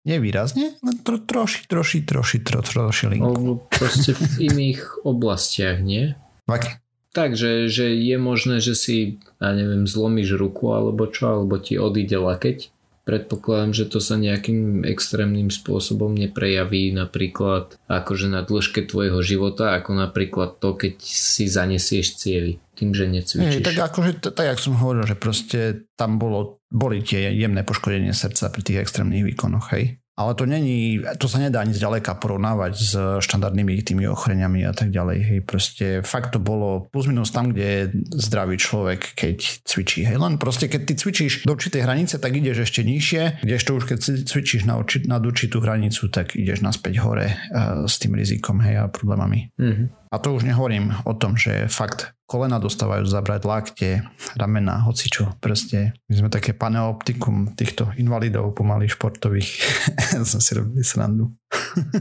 Nevýrazne, 0.00 0.80
len 0.80 0.96
tro, 1.04 1.20
troši, 1.20 1.68
troši, 1.68 2.08
troši, 2.08 2.38
tro, 2.40 2.64
troši 2.64 3.04
linku. 3.12 3.28
Alebo 3.28 3.52
proste 3.68 4.16
v 4.16 4.48
iných 4.48 5.04
oblastiach, 5.04 5.84
nie? 5.84 6.16
Okay. 6.48 6.80
Tak, 7.10 7.34
že, 7.34 7.66
že 7.66 7.90
je 7.90 8.16
možné, 8.22 8.62
že 8.62 8.78
si, 8.78 9.18
ja 9.42 9.50
neviem, 9.50 9.86
zlomíš 9.90 10.38
ruku 10.38 10.70
alebo 10.70 11.10
čo, 11.10 11.34
alebo 11.34 11.58
ti 11.58 11.74
odíde 11.74 12.18
lakeť. 12.22 12.70
Predpokladám, 13.02 13.74
že 13.74 13.90
to 13.90 13.98
sa 13.98 14.14
nejakým 14.14 14.86
extrémnym 14.86 15.50
spôsobom 15.50 16.14
neprejaví 16.14 16.94
napríklad 16.94 17.74
akože 17.90 18.30
na 18.30 18.46
dĺžke 18.46 18.86
tvojho 18.86 19.18
života, 19.26 19.74
ako 19.74 19.98
napríklad 19.98 20.62
to, 20.62 20.78
keď 20.78 21.02
si 21.02 21.50
zanesieš 21.50 22.14
cievy 22.14 22.62
tým, 22.80 22.96
že 22.96 23.04
necvičíš. 23.10 23.60
Nie, 23.60 23.66
tak 23.66 23.76
akože, 23.76 24.32
tak 24.32 24.46
jak 24.48 24.60
som 24.62 24.78
hovoril, 24.80 25.04
že 25.04 25.16
proste 25.18 25.90
tam 26.00 26.16
bolo, 26.16 26.64
boli 26.72 27.04
tie 27.04 27.28
jemné 27.36 27.60
poškodenie 27.60 28.16
srdca 28.16 28.48
pri 28.48 28.62
tých 28.64 28.80
extrémnych 28.80 29.26
výkonoch, 29.28 29.76
hej. 29.76 29.99
Ale 30.20 30.36
to 30.36 30.44
není, 30.44 31.00
to 31.16 31.24
sa 31.32 31.40
nedá 31.40 31.64
ani 31.64 31.72
zďaleka 31.72 32.20
porovnávať 32.20 32.74
s 32.76 32.92
štandardnými 33.24 33.72
tými 33.80 34.04
ochoreniami 34.04 34.68
a 34.68 34.76
tak 34.76 34.92
ďalej. 34.92 35.18
Hej, 35.24 35.40
proste 35.48 35.86
fakt 36.04 36.36
to 36.36 36.40
bolo 36.42 36.92
plus 36.92 37.08
minus 37.08 37.32
tam, 37.32 37.56
kde 37.56 37.64
je 37.64 37.82
zdravý 38.20 38.60
človek, 38.60 39.16
keď 39.16 39.64
cvičí. 39.64 40.04
Hej, 40.04 40.20
len 40.20 40.36
proste 40.36 40.68
keď 40.68 40.92
ty 40.92 40.94
cvičíš 41.00 41.48
do 41.48 41.56
určitej 41.56 41.88
hranice, 41.88 42.20
tak 42.20 42.36
ideš 42.36 42.68
ešte 42.68 42.84
nižšie, 42.84 43.48
kdežto 43.48 43.80
už 43.80 43.84
keď 43.88 43.98
cvičíš 44.28 44.68
na, 44.68 44.76
určit, 44.76 45.08
na 45.08 45.16
určitú 45.16 45.64
hranicu, 45.64 46.12
tak 46.12 46.36
ideš 46.36 46.60
naspäť 46.60 47.00
hore 47.00 47.32
uh, 47.32 47.88
s 47.88 47.96
tým 47.96 48.12
rizikom 48.12 48.60
hej, 48.60 48.76
a 48.76 48.92
problémami. 48.92 49.56
Mm-hmm. 49.56 49.99
A 50.10 50.18
to 50.18 50.34
už 50.34 50.42
nehovorím 50.42 50.90
o 51.06 51.14
tom, 51.14 51.38
že 51.38 51.70
fakt 51.70 52.18
kolena 52.26 52.58
dostávajú 52.58 53.06
zabrať 53.06 53.42
lakte, 53.46 53.90
ramena, 54.34 54.82
hocičo. 54.82 55.38
Proste 55.38 55.94
my 56.10 56.14
sme 56.18 56.28
také 56.30 56.50
paneoptikum 56.50 57.54
týchto 57.54 57.94
invalidov 57.94 58.58
pomaly 58.58 58.90
športových. 58.90 59.50
som 60.30 60.42
si 60.42 60.50
robili 60.58 60.82
srandu. 60.82 61.30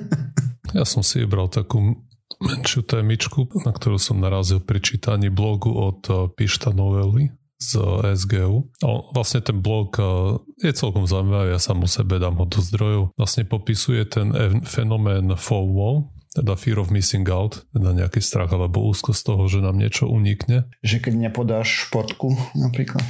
ja 0.77 0.85
som 0.89 1.05
si 1.05 1.21
vybral 1.21 1.53
takú 1.53 2.01
menšiu 2.41 2.81
témičku, 2.81 3.45
na 3.61 3.69
ktorú 3.73 4.01
som 4.01 4.17
narazil 4.17 4.57
pri 4.61 4.81
čítaní 4.81 5.29
blogu 5.29 5.69
od 5.69 6.01
eh, 6.09 6.15
Pišta 6.33 6.73
Novely 6.73 7.29
z 7.59 7.75
SGU. 8.15 8.71
O, 8.79 8.91
vlastne 9.13 9.43
ten 9.45 9.61
blog 9.61 9.97
eh, 10.01 10.05
je 10.65 10.73
celkom 10.73 11.05
zaujímavý, 11.05 11.53
ja 11.53 11.61
sám 11.61 11.85
o 11.85 11.89
sebe 11.89 12.17
dám 12.17 12.41
ho 12.41 12.45
do 12.49 12.57
zdrojov. 12.57 13.13
Vlastne 13.17 13.45
popisuje 13.45 14.01
ten 14.09 14.33
fenomén 14.65 15.29
FOMO, 15.37 16.18
teda 16.33 16.53
fear 16.55 16.77
of 16.77 16.93
missing 16.93 17.25
out, 17.29 17.65
teda 17.73 17.93
nejaký 17.93 18.21
strach 18.21 18.53
alebo 18.53 18.85
úzko 18.85 19.13
z 19.17 19.21
toho, 19.25 19.43
že 19.49 19.59
nám 19.65 19.81
niečo 19.81 20.05
unikne. 20.05 20.69
Že 20.85 21.09
keď 21.09 21.13
nepodáš 21.29 21.89
športku 21.89 22.37
napríklad? 22.53 23.05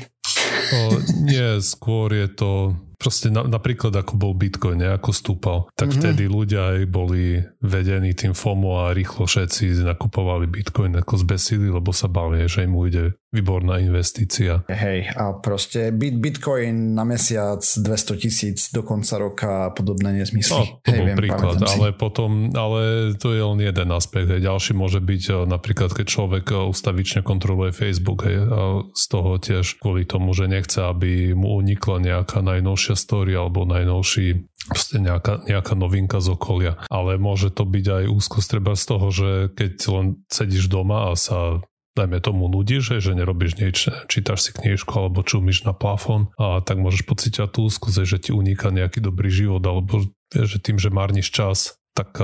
O, 0.69 1.01
nie, 1.25 1.59
skôr 1.59 2.13
je 2.13 2.27
to 2.29 2.51
proste 2.99 3.31
na, 3.31 3.47
napríklad 3.47 3.95
ako 3.95 4.13
bol 4.19 4.33
Bitcoin, 4.35 4.83
ako 4.83 5.15
stúpal, 5.15 5.57
tak 5.73 5.89
mm-hmm. 5.89 6.03
vtedy 6.03 6.23
ľudia 6.27 6.61
aj 6.75 6.79
boli 6.91 7.39
vedení 7.63 8.11
tým 8.11 8.35
FOMO 8.35 8.85
a 8.85 8.91
rýchlo 8.91 9.23
všetci 9.23 9.87
nakupovali 9.87 10.51
Bitcoin 10.51 10.99
ako 10.99 11.23
zbesili, 11.23 11.71
lebo 11.71 11.95
sa 11.95 12.11
bavia, 12.11 12.45
že 12.51 12.67
im 12.67 12.75
ujde 12.75 13.15
výborná 13.29 13.77
investícia. 13.77 14.65
Hej, 14.65 15.13
a 15.13 15.37
proste 15.37 15.93
bit, 15.93 16.17
Bitcoin 16.17 16.97
na 16.97 17.05
mesiac 17.05 17.61
200 17.61 18.17
tisíc 18.17 18.73
do 18.73 18.81
konca 18.81 19.21
roka 19.21 19.69
a 19.69 19.69
podobné 19.69 20.17
nezmysly. 20.17 20.57
No, 20.57 20.81
to 20.81 20.89
Hej, 20.89 20.97
bol 20.97 21.05
viem, 21.05 21.17
príklad, 21.17 21.57
ale 21.61 21.93
potom, 21.93 22.49
ale 22.57 23.13
to 23.21 23.37
je 23.37 23.41
len 23.45 23.61
jeden 23.61 23.89
aspekt. 23.93 24.33
Hej. 24.33 24.41
Ďalší 24.41 24.73
môže 24.73 24.97
byť 24.97 25.23
eh, 25.29 25.35
napríklad, 25.45 25.93
keď 25.93 26.05
človek 26.09 26.45
eh, 26.49 26.57
ustavične 26.73 27.21
kontroluje 27.21 27.69
Facebook 27.69 28.25
hej, 28.25 28.49
a 28.49 28.61
z 28.97 29.03
toho 29.05 29.37
tiež 29.37 29.77
kvôli 29.77 30.09
tomu, 30.09 30.33
že 30.33 30.49
nechce, 30.49 30.81
aby 30.81 31.37
mu 31.37 31.61
unikla 31.61 32.01
nejaká 32.01 32.41
najnovšia 32.41 32.88
story 32.95 33.33
alebo 33.33 33.65
najnovší 33.65 34.45
proste 34.69 35.01
nejaká, 35.01 35.49
nejaká 35.49 35.73
novinka 35.73 36.21
z 36.21 36.37
okolia. 36.37 36.73
Ale 36.87 37.17
môže 37.17 37.49
to 37.49 37.65
byť 37.65 37.85
aj 37.89 38.03
úzkosť 38.13 38.47
treba 38.47 38.73
z 38.77 38.83
toho, 38.85 39.07
že 39.09 39.29
keď 39.57 39.73
len 39.89 40.05
sedíš 40.29 40.69
doma 40.69 41.11
a 41.11 41.17
sa 41.17 41.65
dajme 41.97 42.23
tomu 42.23 42.47
nudíš, 42.47 43.03
že 43.03 43.11
nerobíš 43.17 43.59
nič, 43.59 43.77
čítaš 44.07 44.47
si 44.47 44.51
knižku 44.55 44.93
alebo 44.93 45.25
čumíš 45.25 45.67
na 45.67 45.75
plafón 45.75 46.31
a 46.39 46.63
tak 46.63 46.79
môžeš 46.79 47.03
pociťať 47.03 47.49
tú 47.51 47.67
úzkosť, 47.67 48.07
že 48.07 48.17
ti 48.23 48.31
uniká 48.31 48.71
nejaký 48.71 49.03
dobrý 49.03 49.27
život 49.27 49.59
alebo 49.67 50.07
že 50.31 50.57
tým, 50.61 50.79
že 50.79 50.93
márniš 50.93 51.33
čas, 51.33 51.75
tak 51.97 52.15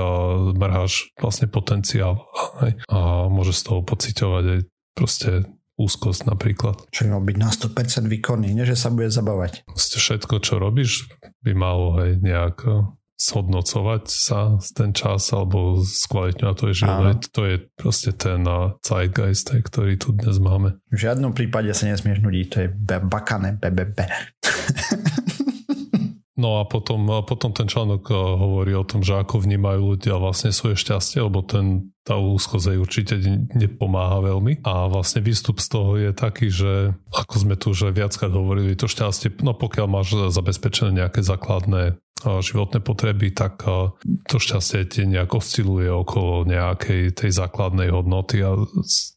mrháš 0.56 1.12
vlastne 1.20 1.50
potenciál 1.50 2.24
hej? 2.64 2.80
a 2.88 3.28
môžeš 3.28 3.56
z 3.60 3.64
toho 3.68 3.80
pociťovať 3.84 4.44
aj 4.48 4.60
proste 4.96 5.30
úzkosť 5.76 6.28
napríklad. 6.28 6.88
Čo 6.90 7.06
by 7.06 7.08
mal 7.12 7.22
byť 7.24 7.36
na 7.36 7.50
100% 7.52 8.08
výkonný, 8.08 8.48
nie 8.56 8.64
že 8.64 8.76
sa 8.76 8.88
bude 8.88 9.12
zabávať. 9.12 9.62
Všetko, 9.76 10.40
čo 10.40 10.56
robíš, 10.56 11.08
by 11.44 11.52
malo 11.52 12.00
hej, 12.00 12.20
nejak 12.20 12.64
zhodnocovať 13.16 14.04
sa 14.12 14.60
ten 14.76 14.92
čas 14.92 15.32
alebo 15.32 15.80
skvalitňovať 15.80 16.56
to 16.56 16.64
je 16.68 16.74
život. 16.76 17.20
To 17.32 17.42
je 17.48 17.56
proste 17.72 18.12
ten 18.12 18.44
zeitgeist, 18.84 19.48
ktorý 19.56 19.96
tu 19.96 20.12
dnes 20.12 20.36
máme. 20.36 20.76
V 20.92 21.00
žiadnom 21.00 21.32
prípade 21.32 21.72
sa 21.72 21.88
nesmieš 21.88 22.20
nudiť, 22.20 22.46
to 22.52 22.56
je 22.60 22.68
bakané, 23.08 23.56
BBB. 23.56 24.04
No 26.36 26.60
a 26.60 26.68
potom, 26.68 27.08
potom 27.24 27.56
ten 27.56 27.64
článok 27.64 28.12
hovorí 28.12 28.76
o 28.76 28.84
tom, 28.84 29.00
že 29.00 29.16
ako 29.16 29.40
vnímajú 29.40 29.96
ľudia 29.96 30.20
vlastne 30.20 30.52
svoje 30.52 30.76
šťastie, 30.76 31.24
lebo 31.24 31.40
ten, 31.40 31.96
tá 32.04 32.20
úzkosť 32.20 32.76
určite 32.76 33.16
nepomáha 33.56 34.20
veľmi. 34.20 34.60
A 34.60 34.92
vlastne 34.92 35.24
výstup 35.24 35.64
z 35.64 35.68
toho 35.72 35.96
je 35.96 36.12
taký, 36.12 36.52
že 36.52 36.92
ako 37.08 37.34
sme 37.40 37.54
tu 37.56 37.72
už 37.72 37.88
viackrát 37.96 38.30
hovorili, 38.30 38.76
to 38.76 38.84
šťastie, 38.84 39.40
no 39.40 39.56
pokiaľ 39.56 39.86
máš 39.88 40.12
zabezpečené 40.28 40.92
nejaké 40.92 41.24
základné 41.24 41.96
životné 42.24 42.80
potreby, 42.80 43.28
tak 43.28 43.60
to 44.24 44.36
šťastie 44.40 44.88
ti 44.88 45.04
nejak 45.04 45.36
osciluje 45.36 45.92
okolo 45.92 46.48
nejakej 46.48 47.12
tej 47.12 47.28
základnej 47.28 47.92
hodnoty 47.92 48.40
a 48.40 48.56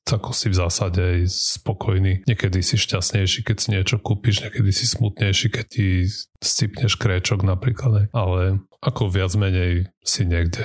ako 0.04 0.36
si 0.36 0.52
v 0.52 0.60
zásade 0.60 1.00
aj 1.00 1.20
spokojný. 1.32 2.28
Niekedy 2.28 2.60
si 2.60 2.76
šťastnejší, 2.76 3.48
keď 3.48 3.56
si 3.56 3.68
niečo 3.72 4.04
kúpiš, 4.04 4.44
niekedy 4.44 4.72
si 4.76 4.84
smutnejší, 4.84 5.48
keď 5.48 5.66
ti 5.72 6.12
scipneš 6.40 6.96
kréčok 6.96 7.44
napríklad, 7.44 8.12
ale 8.16 8.64
ako 8.80 9.12
viac 9.12 9.36
menej 9.36 9.92
si 10.00 10.24
niekde 10.24 10.64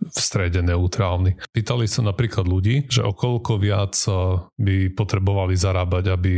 v 0.00 0.18
strede 0.18 0.62
neutrálny. 0.62 1.36
Pýtali 1.50 1.90
sa 1.90 2.00
napríklad 2.06 2.46
ľudí, 2.46 2.86
že 2.86 3.02
o 3.02 3.10
koľko 3.10 3.58
viac 3.58 3.98
by 4.56 4.76
potrebovali 4.94 5.58
zarábať, 5.58 6.04
aby 6.14 6.34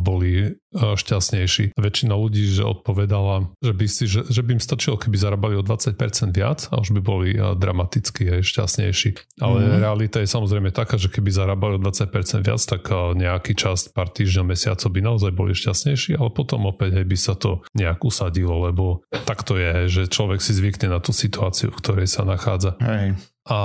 boli 0.00 0.56
šťastnejší. 0.74 1.78
Väčšina 1.78 2.18
ľudí 2.18 2.50
že 2.50 2.66
odpovedala, 2.66 3.54
že 3.62 3.72
by, 3.76 3.86
si, 3.86 4.10
že, 4.10 4.26
že 4.26 4.42
by 4.42 4.58
im 4.58 4.62
stačilo, 4.62 4.98
keby 4.98 5.14
zarábali 5.14 5.54
o 5.54 5.62
20% 5.62 5.94
viac 6.34 6.66
a 6.74 6.82
už 6.82 6.90
by 6.98 7.00
boli 7.04 7.30
dramaticky 7.38 8.40
aj 8.40 8.42
šťastnejší. 8.42 9.38
Ale 9.38 9.58
mm. 9.62 9.78
realita 9.78 10.18
je 10.18 10.26
samozrejme 10.26 10.74
taká, 10.74 10.98
že 10.98 11.12
keby 11.12 11.30
zarábali 11.30 11.78
o 11.78 11.80
20% 11.84 12.42
viac, 12.42 12.58
tak 12.58 12.90
nejaký 12.90 13.54
čas, 13.54 13.86
pár 13.86 14.10
týždňov, 14.10 14.50
mesiacov 14.50 14.88
by 14.90 15.00
naozaj 15.04 15.30
boli 15.30 15.54
šťastnejší, 15.54 16.18
ale 16.18 16.30
potom 16.34 16.66
opäť 16.66 17.06
by 17.06 17.16
sa 17.20 17.38
to 17.38 17.62
nejak 17.78 18.02
usadilo, 18.14 18.70
lebo 18.70 19.02
tak 19.26 19.42
to 19.42 19.58
je, 19.58 19.90
že 19.90 20.02
človek 20.06 20.38
si 20.38 20.54
zvykne 20.54 20.94
na 20.94 21.02
tú 21.02 21.10
situáciu, 21.10 21.74
ktorej 21.74 22.06
sa 22.06 22.22
nachádza. 22.22 22.78
Hej. 22.78 23.18
A 23.50 23.60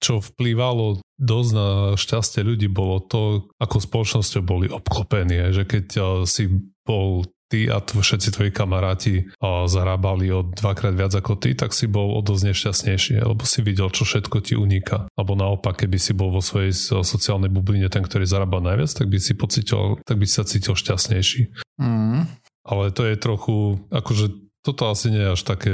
čo 0.00 0.24
vplývalo 0.24 1.04
dosť 1.20 1.50
na 1.52 1.68
šťastie 1.94 2.40
ľudí 2.42 2.72
bolo 2.72 3.04
to, 3.04 3.52
ako 3.60 3.76
spoločnosťou 3.78 4.42
boli 4.42 4.66
obklopení. 4.72 5.52
Že 5.52 5.62
keď 5.68 5.86
si 6.24 6.48
bol 6.82 7.22
ty 7.52 7.68
a 7.68 7.84
tvo, 7.84 8.00
všetci 8.00 8.32
tvoji 8.32 8.50
kamaráti 8.50 9.28
a, 9.36 9.68
zarábali 9.68 10.32
o 10.32 10.40
dvakrát 10.40 10.96
viac 10.96 11.12
ako 11.12 11.36
ty, 11.36 11.52
tak 11.52 11.76
si 11.76 11.84
bol 11.84 12.16
o 12.16 12.20
dosť 12.24 12.48
nešťastnejší, 12.48 13.20
lebo 13.20 13.44
si 13.44 13.60
videl, 13.60 13.92
čo 13.92 14.08
všetko 14.08 14.40
ti 14.40 14.56
uniká. 14.56 15.04
Alebo 15.14 15.36
naopak, 15.36 15.84
keby 15.84 16.00
si 16.00 16.16
bol 16.16 16.32
vo 16.32 16.40
svojej 16.40 16.72
sociálnej 17.04 17.52
bubline 17.52 17.92
ten, 17.92 18.00
ktorý 18.00 18.24
zarába 18.24 18.64
najviac, 18.64 18.88
tak 18.88 19.06
by 19.12 19.20
si 19.20 19.36
pocitil, 19.36 20.00
tak 20.02 20.16
by 20.16 20.24
si 20.24 20.34
sa 20.40 20.48
cítil 20.48 20.72
šťastnejší. 20.72 21.52
Mm. 21.76 22.24
Ale 22.62 22.94
to 22.94 23.06
je 23.06 23.16
trochu, 23.18 23.82
akože 23.90 24.30
toto 24.62 24.86
asi 24.86 25.10
nie 25.10 25.22
je 25.26 25.34
až 25.34 25.42
také 25.42 25.72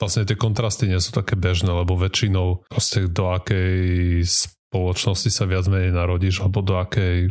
vlastne 0.00 0.26
tie 0.26 0.36
kontrasty 0.36 0.90
nie 0.90 0.98
sú 0.98 1.14
také 1.14 1.38
bežné, 1.38 1.70
lebo 1.70 1.94
väčšinou 1.94 2.66
proste 2.66 3.06
do 3.06 3.30
akej 3.30 4.20
spoločnosti 4.26 5.30
sa 5.30 5.46
viac 5.46 5.64
menej 5.70 5.94
narodíš, 5.94 6.42
alebo 6.42 6.60
do 6.60 6.76
akej 6.76 7.30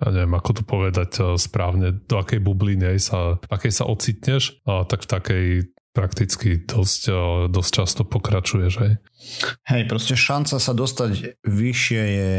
ja 0.00 0.08
neviem, 0.16 0.32
ako 0.32 0.50
to 0.56 0.62
povedať 0.64 1.10
eh, 1.20 1.24
správne, 1.36 1.92
do 2.08 2.16
akej 2.16 2.40
bubliny 2.40 2.96
sa, 2.96 3.36
akej 3.52 3.72
sa 3.72 3.84
ocitneš, 3.84 4.56
a 4.64 4.88
tak 4.88 5.04
v 5.04 5.10
takej 5.12 5.46
prakticky 5.92 6.56
dosť, 6.64 7.02
eh, 7.12 7.18
dosť 7.52 7.70
často 7.70 8.02
pokračuješ. 8.08 8.72
Hej. 8.80 8.92
hej, 9.68 9.82
proste 9.86 10.16
šanca 10.16 10.56
sa 10.56 10.72
dostať 10.72 11.42
vyššie 11.44 12.02
je 12.02 12.30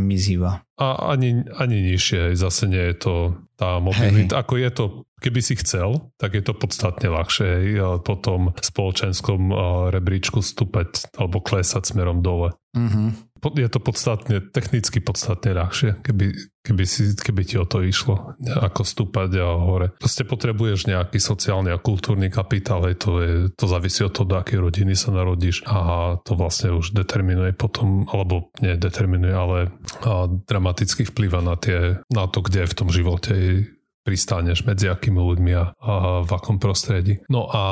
mizivá. 0.00 0.64
A 0.74 1.14
ani, 1.14 1.46
ani 1.54 1.94
nižšie, 1.94 2.34
zase 2.34 2.66
nie 2.66 2.82
je 2.90 2.96
to 2.98 3.14
tá 3.54 3.78
mobilita. 3.78 4.34
Hey. 4.34 4.42
Ako 4.42 4.54
je 4.58 4.70
to, 4.74 4.84
keby 5.22 5.40
si 5.40 5.54
chcel, 5.62 6.10
tak 6.18 6.34
je 6.34 6.42
to 6.42 6.50
podstatne 6.50 7.06
ľahšie 7.06 7.78
po 8.02 8.14
tom 8.18 8.50
spoločenskom 8.58 9.54
rebríčku 9.94 10.42
stúpať 10.42 11.14
alebo 11.14 11.38
klesať 11.38 11.94
smerom 11.94 12.26
dole. 12.26 12.58
Mm-hmm 12.74 13.34
je 13.52 13.68
to 13.68 13.80
podstatne, 13.82 14.40
technicky 14.40 15.04
podstatne 15.04 15.52
ľahšie, 15.52 16.00
keby, 16.00 16.32
keby, 16.64 16.84
si, 16.88 17.12
keby 17.12 17.42
ti 17.44 17.60
o 17.60 17.68
to 17.68 17.84
išlo, 17.84 18.40
ako 18.40 18.80
stúpať 18.80 19.36
a 19.36 19.60
hore. 19.60 19.92
Proste 20.00 20.24
potrebuješ 20.24 20.88
nejaký 20.88 21.20
sociálny 21.20 21.68
a 21.68 21.82
kultúrny 21.82 22.32
kapitál, 22.32 22.88
to, 22.96 23.20
je, 23.20 23.32
to 23.52 23.64
závisí 23.68 24.00
od 24.00 24.16
toho, 24.16 24.24
do 24.24 24.40
akej 24.40 24.64
rodiny 24.64 24.96
sa 24.96 25.12
narodíš 25.12 25.60
a 25.68 26.16
to 26.24 26.32
vlastne 26.32 26.72
už 26.72 26.96
determinuje 26.96 27.52
potom, 27.52 28.08
alebo 28.08 28.48
nie 28.64 28.80
determinuje, 28.80 29.34
ale 29.36 29.58
a 30.00 30.24
dramaticky 30.64 31.04
vplýva 31.04 31.44
na, 31.44 31.60
tie, 31.60 32.00
na 32.08 32.24
to, 32.24 32.40
kde 32.40 32.64
v 32.64 32.72
tom 32.72 32.88
živote 32.88 33.68
pristáneš 34.00 34.64
medzi 34.64 34.88
akými 34.88 35.20
ľuďmi 35.20 35.52
a, 35.52 35.76
a 35.76 35.92
v 36.24 36.30
akom 36.32 36.56
prostredí. 36.56 37.20
No 37.28 37.52
a 37.52 37.62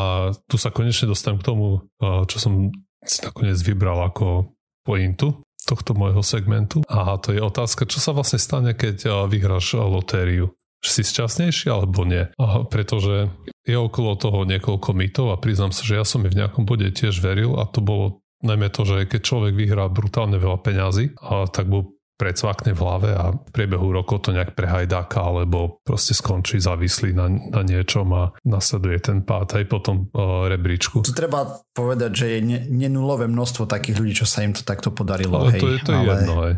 tu 0.45 0.61
sa 0.61 0.69
konečne 0.69 1.09
dostanem 1.09 1.41
k 1.41 1.49
tomu, 1.49 1.89
čo 2.29 2.37
som 2.37 2.69
si 3.01 3.19
nakoniec 3.25 3.57
vybral 3.65 4.13
ako 4.13 4.53
pointu 4.85 5.41
tohto 5.65 5.97
môjho 5.97 6.21
segmentu. 6.21 6.85
A 6.85 7.17
to 7.17 7.33
je 7.33 7.41
otázka, 7.41 7.89
čo 7.89 7.97
sa 7.97 8.13
vlastne 8.13 8.37
stane, 8.37 8.77
keď 8.77 9.25
vyhráš 9.25 9.81
lotériu. 9.81 10.53
Si 10.85 11.01
šťastnejší 11.01 11.73
alebo 11.73 12.05
nie? 12.05 12.29
A 12.37 12.69
pretože 12.69 13.33
je 13.65 13.77
okolo 13.79 14.21
toho 14.21 14.45
niekoľko 14.45 14.91
mytov 14.93 15.33
a 15.33 15.41
priznám 15.41 15.73
sa, 15.73 15.81
že 15.81 15.97
ja 15.97 16.05
som 16.05 16.21
v 16.21 16.37
nejakom 16.37 16.69
bode 16.69 16.93
tiež 16.93 17.25
veril 17.25 17.57
a 17.57 17.65
to 17.65 17.81
bolo 17.81 18.21
najmä 18.43 18.69
to, 18.69 18.85
že 18.85 19.07
keď 19.09 19.21
človek 19.23 19.55
vyhrá 19.55 19.87
brutálne 19.87 20.37
veľa 20.37 20.59
peňazí, 20.61 21.15
a 21.23 21.47
tak 21.47 21.71
bol 21.71 21.95
predsvakne 22.23 22.71
v 22.71 22.81
hlave 22.87 23.11
a 23.19 23.35
v 23.35 23.51
priebehu 23.51 23.91
rokov 23.91 24.23
to 24.23 24.31
nejak 24.31 24.55
prehajdáka 24.55 25.19
alebo 25.19 25.83
proste 25.83 26.15
skončí 26.15 26.63
závislý 26.63 27.11
na, 27.19 27.27
na 27.27 27.67
niečom 27.67 28.07
a 28.15 28.31
nasleduje 28.47 29.03
ten 29.03 29.27
pád 29.27 29.59
aj 29.59 29.65
po 29.67 29.83
tom 29.83 30.07
uh, 30.15 30.47
rebríčku. 30.47 31.03
To 31.03 31.11
treba 31.11 31.67
povedať, 31.75 32.11
že 32.15 32.27
je 32.39 32.41
ne, 32.47 32.59
nenulové 32.71 33.27
množstvo 33.27 33.67
takých 33.67 33.99
ľudí, 33.99 34.15
čo 34.23 34.27
sa 34.31 34.47
im 34.47 34.55
to 34.55 34.63
takto 34.63 34.95
podarilo. 34.95 35.43
Ale 35.43 35.59
hej, 35.59 35.61
to 35.61 35.67
je, 35.67 35.79
to 35.83 35.91
ale... 35.91 36.07
jedno, 36.07 36.35
hej. 36.47 36.55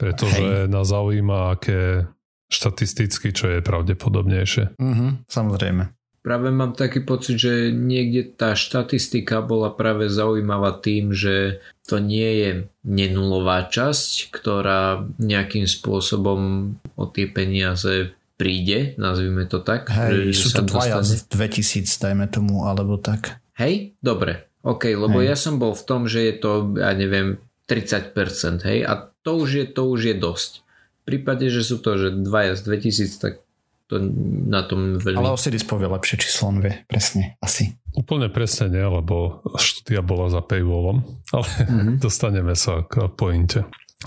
Pretože 0.00 0.44
hej. 0.44 0.72
nás 0.72 0.88
zaujíma, 0.88 1.56
aké 1.56 2.08
štatisticky, 2.46 3.34
čo 3.34 3.58
je 3.58 3.58
pravdepodobnejšie. 3.60 4.78
Mhm, 4.80 5.26
samozrejme. 5.26 5.95
Práve 6.26 6.50
mám 6.50 6.74
taký 6.74 7.06
pocit, 7.06 7.38
že 7.38 7.70
niekde 7.70 8.26
tá 8.26 8.58
štatistika 8.58 9.46
bola 9.46 9.70
práve 9.70 10.10
zaujímavá 10.10 10.74
tým, 10.74 11.14
že 11.14 11.62
to 11.86 12.02
nie 12.02 12.42
je 12.42 12.50
nenulová 12.82 13.70
časť, 13.70 14.34
ktorá 14.34 15.06
nejakým 15.22 15.70
spôsobom 15.70 16.74
o 16.98 17.04
tie 17.06 17.30
peniaze 17.30 18.10
príde, 18.34 18.98
nazvime 18.98 19.46
to 19.46 19.62
tak. 19.62 19.86
Hej, 19.86 20.34
že 20.34 20.42
sú 20.42 20.48
to 20.50 20.66
dvaja 20.66 20.98
z 21.06 21.30
2000, 21.30 21.86
dajme 21.94 22.26
tomu, 22.26 22.66
alebo 22.66 22.98
tak. 22.98 23.38
Hej, 23.54 23.94
dobre, 24.02 24.50
ok, 24.66 24.98
lebo 24.98 25.22
hej. 25.22 25.30
ja 25.30 25.36
som 25.38 25.62
bol 25.62 25.78
v 25.78 25.86
tom, 25.86 26.10
že 26.10 26.26
je 26.26 26.34
to, 26.42 26.74
ja 26.74 26.90
neviem, 26.90 27.38
30%, 27.70 28.66
hej, 28.66 28.82
a 28.82 29.14
to 29.22 29.46
už 29.46 29.50
je, 29.62 29.64
to 29.70 29.82
už 29.86 30.10
je 30.10 30.16
dosť. 30.18 30.52
V 30.66 31.02
prípade, 31.06 31.46
že 31.54 31.62
sú 31.62 31.78
to, 31.78 31.94
že 31.94 32.18
dvaja 32.18 32.58
z 32.58 32.66
2000, 32.66 33.14
tak 33.22 33.45
to 33.86 34.02
na 34.50 34.66
tom 34.66 34.98
veľmi... 34.98 35.18
Ale 35.18 35.34
Osiris 35.34 35.62
povie 35.62 35.86
lepšie 35.86 36.16
číslo, 36.18 36.50
on 36.50 36.58
vie 36.58 36.74
presne, 36.90 37.38
asi. 37.38 37.78
Úplne 37.94 38.28
presne 38.28 38.68
nie, 38.68 38.82
lebo 38.82 39.46
štúdia 39.56 40.02
bola 40.02 40.26
za 40.28 40.42
paywallom, 40.42 41.06
ale 41.36 41.46
mm-hmm. 41.46 41.96
dostaneme 42.02 42.58
sa 42.58 42.82
k 42.82 43.06
pointe. 43.14 43.62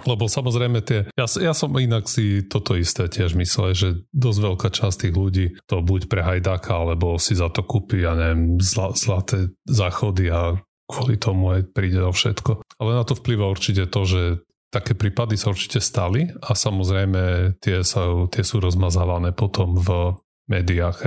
Lebo 0.06 0.30
samozrejme 0.30 0.86
tie, 0.86 1.10
ja, 1.18 1.26
ja 1.26 1.54
som 1.58 1.74
inak 1.74 2.06
si 2.06 2.46
toto 2.46 2.78
isté 2.78 3.10
tiež 3.10 3.34
myslel, 3.34 3.74
že 3.74 3.90
dosť 4.14 4.40
veľká 4.40 4.70
časť 4.70 5.10
tých 5.10 5.16
ľudí 5.18 5.46
to 5.66 5.82
buď 5.82 6.06
pre 6.06 6.22
hajdáka, 6.22 6.72
alebo 6.78 7.18
si 7.18 7.34
za 7.34 7.50
to 7.50 7.66
kúpi, 7.66 8.06
ja 8.06 8.14
neviem, 8.14 8.62
zla, 8.62 8.94
zlaté 8.94 9.50
záchody 9.66 10.30
a 10.30 10.62
kvôli 10.86 11.18
tomu 11.18 11.58
aj 11.58 11.74
príde 11.74 12.02
o 12.06 12.14
všetko. 12.14 12.66
Ale 12.78 12.92
na 12.98 13.04
to 13.06 13.18
vplyva 13.18 13.50
určite 13.50 13.90
to, 13.90 14.02
že 14.06 14.22
Také 14.70 14.94
prípady 14.94 15.34
sa 15.34 15.50
určite 15.50 15.82
stali 15.82 16.30
a 16.46 16.54
samozrejme 16.54 17.56
tie, 17.58 17.82
sa, 17.82 18.06
tie 18.30 18.46
sú 18.46 18.62
rozmazávané 18.62 19.34
potom 19.34 19.74
v 19.74 20.14
médiách? 20.50 20.98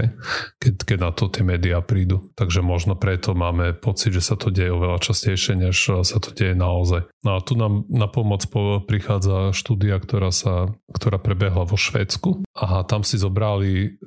Keď, 0.63 0.75
keď 0.87 0.99
na 0.99 1.11
to 1.11 1.27
tie 1.27 1.43
médiá 1.43 1.83
prídu. 1.83 2.31
Takže 2.39 2.63
možno 2.63 2.95
preto 2.95 3.35
máme 3.35 3.75
pocit, 3.75 4.15
že 4.15 4.23
sa 4.23 4.39
to 4.39 4.55
deje 4.55 4.71
oveľa 4.71 5.03
častejšie, 5.03 5.59
než 5.59 5.77
sa 6.07 6.19
to 6.23 6.31
deje 6.31 6.55
naozaj. 6.55 7.07
No 7.27 7.35
a 7.35 7.43
tu 7.43 7.59
nám 7.59 7.87
na 7.91 8.07
pomoc 8.07 8.47
prichádza 8.87 9.51
štúdia, 9.51 9.99
ktorá, 9.99 10.31
sa, 10.31 10.71
ktorá 10.95 11.19
prebehla 11.19 11.67
vo 11.67 11.75
Švédsku 11.75 12.47
a 12.55 12.87
tam 12.87 13.03
si 13.03 13.19
zobrali 13.19 13.99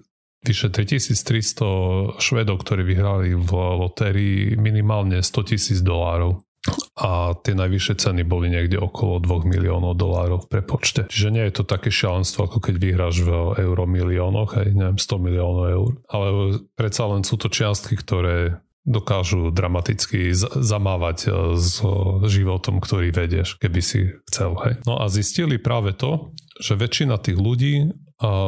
vyše 0.46 0.70
3300 0.70 2.22
Švedov, 2.22 2.62
ktorí 2.62 2.86
vyhrali 2.86 3.34
v 3.34 3.52
lotérii 3.52 4.54
minimálne 4.56 5.20
100 5.26 5.52
tisíc 5.52 5.82
dolárov 5.82 6.46
a 6.96 7.36
tie 7.44 7.54
najvyššie 7.54 7.96
ceny 8.00 8.24
boli 8.24 8.50
niekde 8.50 8.80
okolo 8.80 9.22
2 9.22 9.46
miliónov 9.46 10.00
dolárov 10.00 10.48
v 10.48 10.52
prepočte. 10.60 11.06
Čiže 11.12 11.30
nie 11.34 11.44
je 11.48 11.62
to 11.62 11.64
také 11.68 11.92
šialenstvo, 11.92 12.48
ako 12.48 12.58
keď 12.64 12.76
vyhráš 12.80 13.22
v 13.22 13.30
euromiliónoch, 13.62 14.58
aj 14.58 14.68
neviem, 14.74 15.00
100 15.00 15.26
miliónov 15.26 15.66
eur. 15.70 15.92
Ale 16.10 16.28
predsa 16.74 17.06
len 17.12 17.22
sú 17.28 17.36
to 17.38 17.52
čiastky, 17.52 18.00
ktoré 18.00 18.64
dokážu 18.86 19.50
dramaticky 19.50 20.30
zamávať 20.38 21.18
e, 21.26 21.30
s 21.58 21.82
životom, 22.30 22.78
ktorý 22.78 23.10
vedieš, 23.10 23.58
keby 23.58 23.82
si 23.82 24.14
chcel. 24.30 24.54
Hej. 24.62 24.86
No 24.86 25.02
a 25.02 25.10
zistili 25.10 25.58
práve 25.58 25.98
to, 25.98 26.38
že 26.62 26.78
väčšina 26.78 27.18
tých 27.18 27.36
ľudí 27.36 27.90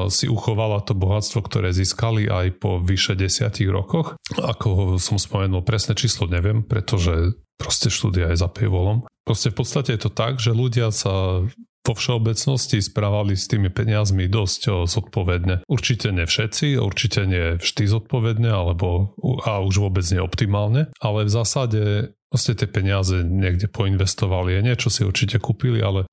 si 0.07 0.25
uchovala 0.27 0.83
to 0.83 0.97
bohatstvo, 0.97 1.43
ktoré 1.45 1.71
získali 1.71 2.27
aj 2.27 2.59
po 2.61 2.81
vyše 2.81 3.17
desiatich 3.17 3.69
rokoch. 3.69 4.17
Ako 4.35 4.97
som 5.01 5.21
spomenul, 5.21 5.65
presné 5.65 5.93
číslo 5.97 6.27
neviem, 6.29 6.63
pretože 6.65 7.37
proste 7.57 7.89
štúdia 7.89 8.29
je 8.33 8.41
za 8.41 8.49
paywallom. 8.51 9.05
Proste 9.25 9.51
v 9.51 9.57
podstate 9.59 9.97
je 9.97 10.01
to 10.07 10.11
tak, 10.13 10.39
že 10.39 10.55
ľudia 10.55 10.93
sa 10.93 11.43
vo 11.87 11.95
všeobecnosti 11.95 12.83
správali 12.83 13.39
s 13.39 13.47
tými 13.47 13.71
peniazmi 13.71 14.27
dosť 14.27 14.83
zodpovedne. 14.91 15.63
Určite 15.71 16.11
nie 16.11 16.27
všetci, 16.27 16.75
určite 16.75 17.23
nie 17.23 17.55
vždy 17.63 17.83
zodpovedne, 17.87 18.51
alebo 18.51 19.15
a 19.47 19.63
už 19.63 19.87
vôbec 19.87 20.03
nie 20.11 20.19
optimálne, 20.19 20.91
ale 20.99 21.23
v 21.23 21.31
zásade 21.31 21.81
Vlastne 22.27 22.59
tie 22.59 22.67
peniaze 22.67 23.23
niekde 23.23 23.71
poinvestovali 23.71 24.59
a 24.59 24.65
niečo 24.65 24.91
si 24.91 25.07
určite 25.07 25.39
kúpili, 25.39 25.79
ale 25.79 26.03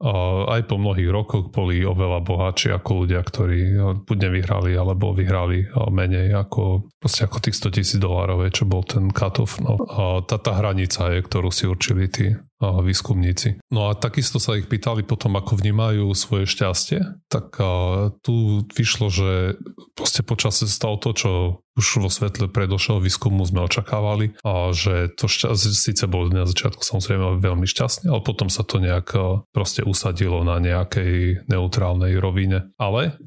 aj 0.47 0.71
po 0.71 0.79
mnohých 0.79 1.11
rokoch 1.11 1.51
boli 1.51 1.83
oveľa 1.83 2.23
bohatší 2.23 2.71
ako 2.71 2.91
ľudia, 3.03 3.19
ktorí 3.19 3.61
buď 4.07 4.17
nevyhrali, 4.31 4.79
alebo 4.79 5.11
vyhrali 5.11 5.67
menej 5.91 6.39
ako, 6.39 6.87
proste 7.03 7.27
ako 7.27 7.37
tých 7.43 7.59
100 7.59 7.77
tisíc 7.77 7.99
dolárov, 7.99 8.47
čo 8.55 8.63
bol 8.63 8.87
ten 8.87 9.11
cut-off. 9.11 9.59
No. 9.59 9.75
Tá, 10.23 10.39
tá 10.39 10.53
hranica 10.55 11.11
je, 11.11 11.19
ktorú 11.19 11.51
si 11.51 11.67
určili 11.67 12.07
tí 12.07 12.31
výskumníci. 12.81 13.61
No 13.69 13.91
a 13.91 13.99
takisto 13.99 14.39
sa 14.39 14.57
ich 14.57 14.71
pýtali 14.71 15.05
potom, 15.05 15.37
ako 15.37 15.61
vnímajú 15.61 16.09
svoje 16.17 16.49
šťastie, 16.49 17.01
tak 17.29 17.59
tu 18.25 18.65
vyšlo, 18.73 19.13
že 19.13 19.61
proste 19.99 20.25
počasie 20.25 20.71
stalo 20.71 20.97
to, 20.97 21.11
čo 21.13 21.31
už 21.75 22.07
vo 22.07 22.11
svetle 22.11 22.47
predošlého 22.47 23.03
výskumu 23.03 23.43
sme 23.43 23.67
očakávali 23.67 24.39
a 24.47 24.71
že 24.71 25.11
to 25.19 25.27
šťastie 25.27 25.75
síce 25.75 26.05
bolo 26.07 26.31
na 26.31 26.47
začiatku 26.47 26.87
samozrejme 26.87 27.43
veľmi 27.43 27.67
šťastné, 27.67 28.15
ale 28.15 28.23
potom 28.23 28.47
sa 28.47 28.63
to 28.63 28.79
nejak 28.79 29.11
proste 29.51 29.83
usadilo 29.83 30.47
na 30.47 30.63
nejakej 30.63 31.45
neutrálnej 31.51 32.15
rovine. 32.23 32.71
Ale 32.79 33.19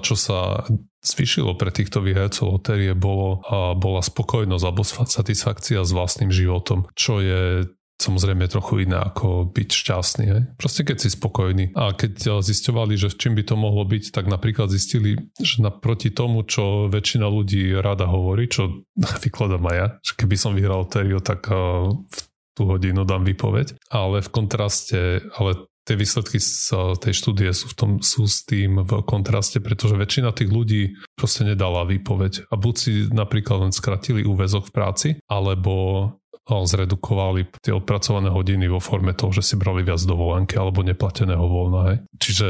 čo 0.00 0.14
sa 0.14 0.64
zvýšilo 1.02 1.58
pre 1.58 1.74
týchto 1.74 1.98
vyhrajcov 2.02 2.58
lotérie 2.58 2.94
bolo, 2.94 3.42
bola 3.78 4.02
spokojnosť 4.02 4.64
alebo 4.66 4.82
satisfakcia 4.86 5.82
s 5.82 5.90
vlastným 5.90 6.30
životom, 6.30 6.86
čo 6.94 7.18
je 7.18 7.66
samozrejme 7.96 8.46
trochu 8.48 8.88
iné 8.88 9.00
ako 9.00 9.48
byť 9.50 9.68
šťastný. 9.72 10.24
Hej? 10.28 10.42
Proste 10.60 10.84
keď 10.84 10.96
si 11.00 11.08
spokojný. 11.12 11.72
A 11.74 11.96
keď 11.96 12.12
eh, 12.24 12.32
zisťovali, 12.44 12.94
že 12.96 13.12
čím 13.16 13.34
by 13.36 13.42
to 13.44 13.56
mohlo 13.56 13.82
byť, 13.84 14.12
tak 14.12 14.28
napríklad 14.28 14.68
zistili, 14.72 15.32
že 15.40 15.64
naproti 15.64 16.12
tomu, 16.12 16.44
čo 16.44 16.88
väčšina 16.92 17.26
ľudí 17.26 17.72
rada 17.80 18.06
hovorí, 18.08 18.48
čo 18.48 18.86
vykladám 19.24 19.64
aj 19.66 19.76
ja, 19.76 19.86
že 20.04 20.12
keby 20.14 20.36
som 20.36 20.52
vyhral 20.56 20.84
lotériu, 20.84 21.18
tak 21.20 21.48
eh, 21.48 21.56
v 21.90 22.18
tú 22.56 22.64
hodinu 22.64 23.04
dám 23.04 23.28
výpoveď. 23.28 23.76
Ale 23.92 24.24
v 24.24 24.32
kontraste, 24.32 25.28
ale 25.36 25.68
tie 25.86 25.94
výsledky 25.94 26.42
z 26.42 26.72
tej 26.98 27.14
štúdie 27.14 27.52
sú, 27.54 27.70
v 27.70 27.76
tom, 27.78 27.90
sú 28.02 28.26
s 28.26 28.42
tým 28.42 28.82
v 28.82 29.04
kontraste, 29.06 29.62
pretože 29.62 29.94
väčšina 29.94 30.34
tých 30.34 30.50
ľudí 30.50 30.82
proste 31.14 31.46
nedala 31.46 31.86
výpoveď. 31.86 32.50
A 32.50 32.58
buď 32.58 32.74
si 32.74 32.92
napríklad 33.12 33.70
len 33.70 33.72
skratili 33.76 34.26
úvezok 34.26 34.72
v 34.72 34.74
práci, 34.74 35.08
alebo 35.30 36.10
zredukovali 36.46 37.50
tie 37.58 37.74
odpracované 37.74 38.30
hodiny 38.30 38.70
vo 38.70 38.78
forme 38.78 39.10
toho, 39.18 39.34
že 39.34 39.42
si 39.42 39.54
brali 39.58 39.82
viac 39.82 39.98
dovolenky 40.06 40.54
alebo 40.54 40.86
neplateného 40.86 41.42
voľna. 41.42 41.80
Hej. 41.90 41.96
Čiže 42.22 42.46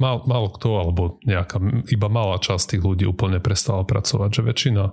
mal, 0.00 0.24
málo 0.24 0.48
kto 0.56 0.68
alebo 0.80 1.02
nejaká 1.28 1.60
iba 1.92 2.08
malá 2.08 2.40
časť 2.40 2.76
tých 2.76 2.82
ľudí 2.82 3.04
úplne 3.04 3.36
prestala 3.44 3.84
pracovať, 3.84 4.40
že 4.40 4.42
väčšina 4.42 4.84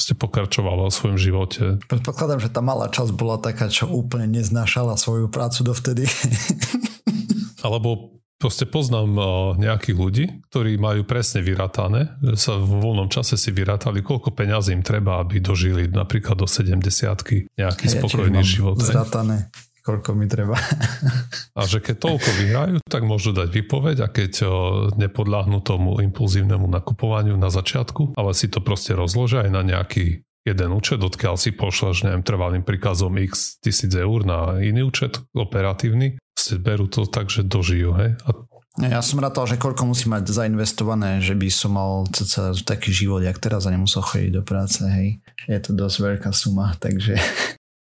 ste 0.00 0.16
pokračovala 0.16 0.88
o 0.88 0.94
svojom 0.94 1.20
živote. 1.20 1.76
Predpokladám, 1.84 2.40
že 2.40 2.48
tá 2.48 2.64
malá 2.64 2.88
časť 2.88 3.12
bola 3.12 3.36
taká, 3.36 3.68
čo 3.68 3.84
úplne 3.84 4.32
neznášala 4.32 4.96
svoju 4.96 5.28
prácu 5.28 5.60
dovtedy. 5.60 6.08
Alebo 7.66 8.19
Proste 8.40 8.64
poznám 8.64 9.20
nejakých 9.60 9.96
ľudí, 10.00 10.24
ktorí 10.48 10.80
majú 10.80 11.04
presne 11.04 11.44
vyratané, 11.44 12.16
že 12.24 12.36
sa 12.40 12.52
v 12.56 12.72
voľnom 12.80 13.12
čase 13.12 13.36
si 13.36 13.52
vyratali, 13.52 14.00
koľko 14.00 14.32
peňazí 14.32 14.72
im 14.72 14.80
treba, 14.80 15.20
aby 15.20 15.44
dožili 15.44 15.92
napríklad 15.92 16.40
do 16.40 16.48
70 16.48 16.80
nejaký 17.60 17.86
ja 17.86 17.92
spokojný 18.00 18.40
život. 18.40 18.80
Zratané 18.80 19.52
koľko 19.80 20.12
mi 20.12 20.28
treba. 20.28 20.56
A 21.58 21.66
že 21.66 21.80
keď 21.80 21.96
toľko 21.98 22.30
vyhrajú, 22.40 22.76
tak 22.86 23.02
môžu 23.02 23.32
dať 23.34 23.48
výpoveď 23.50 24.06
a 24.06 24.08
keď 24.12 24.46
nepodľahnú 24.96 25.58
tomu 25.64 25.98
impulzívnemu 26.04 26.68
nakupovaniu 26.68 27.34
na 27.34 27.50
začiatku, 27.50 28.14
ale 28.14 28.30
si 28.36 28.46
to 28.46 28.62
proste 28.62 28.94
rozložia 28.94 29.44
aj 29.44 29.50
na 29.50 29.62
nejaký 29.66 30.22
jeden 30.44 30.70
účet, 30.72 31.00
odkiaľ 31.00 31.36
si 31.36 31.52
pošleš, 31.52 32.08
neviem, 32.08 32.24
trvalým 32.24 32.64
príkazom 32.64 33.12
x 33.20 33.60
tisíc 33.60 33.92
eur 33.92 34.24
na 34.24 34.60
iný 34.60 34.88
účet 34.88 35.20
operatívny 35.36 36.16
si 36.40 36.56
berú 36.56 36.88
to 36.88 37.04
tak, 37.04 37.28
že 37.28 37.44
dožijú, 37.44 37.92
hej? 38.00 38.16
A 38.24 38.32
ja 38.80 39.04
som 39.04 39.20
rátal, 39.20 39.44
že 39.44 39.60
koľko 39.60 39.92
musí 39.92 40.08
mať 40.08 40.32
zainvestované, 40.32 41.20
že 41.20 41.36
by 41.36 41.48
som 41.52 41.76
mal 41.76 42.08
cca 42.08 42.56
taký 42.64 42.88
život, 42.94 43.20
jak 43.20 43.36
teraz 43.36 43.68
a 43.68 43.74
nemusel 43.74 44.00
chodiť 44.00 44.40
do 44.40 44.42
práce, 44.46 44.80
hej. 44.80 45.20
Je 45.44 45.60
to 45.60 45.76
dosť 45.76 45.96
veľká 46.00 46.30
suma, 46.32 46.72
takže... 46.84 47.20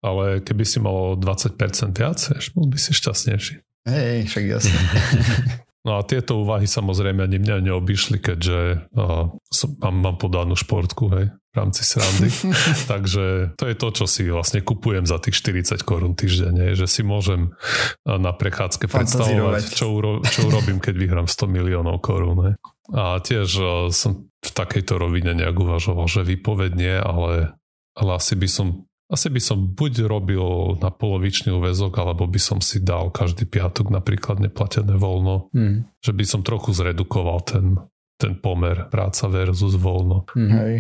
Ale 0.02 0.42
keby 0.42 0.62
si 0.62 0.78
mal 0.78 1.18
20% 1.18 1.58
viac, 1.94 2.18
bol 2.54 2.66
by 2.70 2.78
si 2.78 2.90
šťastnejší. 2.94 3.54
Hej, 3.86 4.30
však 4.30 4.44
jasne. 4.46 4.78
No 5.86 5.98
a 5.98 6.02
tieto 6.02 6.42
úvahy 6.42 6.66
samozrejme 6.66 7.22
ani 7.22 7.38
mňa 7.38 7.70
neobyšli, 7.70 8.18
keďže 8.18 8.90
uh, 8.98 9.30
mám, 9.78 9.96
mám 10.02 10.16
podanú 10.18 10.58
športku, 10.58 11.06
hej, 11.14 11.30
v 11.30 11.54
rámci 11.54 11.86
srandy. 11.86 12.28
Takže 12.92 13.54
to 13.54 13.64
je 13.70 13.76
to, 13.78 13.88
čo 13.94 14.04
si 14.10 14.26
vlastne 14.26 14.60
kupujem 14.66 15.06
za 15.06 15.22
tých 15.22 15.38
40 15.38 15.78
korún 15.86 16.18
týždenne, 16.18 16.74
že 16.74 16.90
si 16.90 17.06
môžem 17.06 17.54
na 18.02 18.34
prechádzke 18.34 18.90
predstavovať, 18.90 19.62
čo, 19.70 19.94
uro, 19.94 20.18
čo 20.26 20.50
urobím, 20.50 20.82
keď 20.82 20.94
vyhrám 20.98 21.26
100 21.30 21.46
miliónov 21.46 22.02
korún. 22.02 22.38
Hej. 22.42 22.54
A 22.90 23.22
tiež 23.22 23.48
uh, 23.62 23.70
som 23.94 24.26
v 24.38 24.50
takejto 24.50 24.98
rovine 24.98 25.30
nejak 25.34 25.54
uvažoval, 25.54 26.10
že 26.10 26.26
výpovedne, 26.26 27.02
ale, 27.02 27.54
ale 27.94 28.10
asi 28.18 28.34
by 28.34 28.48
som 28.50 28.87
asi 29.08 29.32
by 29.32 29.40
som 29.40 29.72
buď 29.72 30.04
robil 30.04 30.76
na 30.84 30.92
polovičný 30.92 31.56
úvezok, 31.56 31.96
alebo 31.96 32.28
by 32.28 32.36
som 32.36 32.60
si 32.60 32.84
dal 32.84 33.08
každý 33.08 33.48
piatok 33.48 33.88
napríklad 33.88 34.36
neplatené 34.36 35.00
voľno. 35.00 35.48
Mm. 35.56 35.88
Že 36.04 36.12
by 36.12 36.24
som 36.28 36.40
trochu 36.44 36.76
zredukoval 36.76 37.40
ten, 37.48 37.80
ten 38.20 38.36
pomer 38.36 38.84
práca 38.92 39.24
versus 39.32 39.80
voľno. 39.80 40.28
Mm. 40.36 40.50
Hej. 40.52 40.74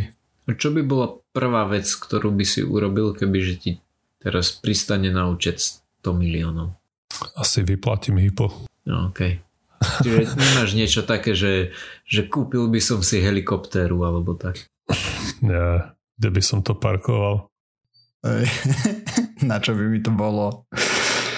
Čo 0.48 0.72
by 0.76 0.80
bola 0.84 1.12
prvá 1.32 1.64
vec, 1.68 1.88
ktorú 1.88 2.32
by 2.32 2.44
si 2.44 2.60
urobil, 2.60 3.16
keby 3.16 3.38
že 3.40 3.54
ti 3.56 3.70
teraz 4.20 4.52
pristane 4.52 5.08
na 5.08 5.28
účet 5.32 5.60
100 5.60 6.12
miliónov? 6.12 6.76
Asi 7.36 7.64
vyplatím 7.64 8.20
hypo. 8.20 8.52
No, 8.84 9.08
okay. 9.12 9.40
Čiže 10.04 10.36
nemáš 10.36 10.70
niečo 10.76 11.00
také, 11.06 11.32
že, 11.32 11.72
že 12.04 12.26
kúpil 12.28 12.68
by 12.68 12.80
som 12.82 13.00
si 13.00 13.24
helikoptéru 13.24 14.04
alebo 14.04 14.36
tak? 14.36 14.68
Nie, 15.44 15.94
kde 16.18 16.28
by 16.28 16.42
som 16.42 16.60
to 16.60 16.74
parkoval? 16.76 17.48
Na 19.48 19.62
čo 19.62 19.74
by 19.78 19.84
mi 19.86 20.02
to 20.02 20.10
bolo? 20.10 20.66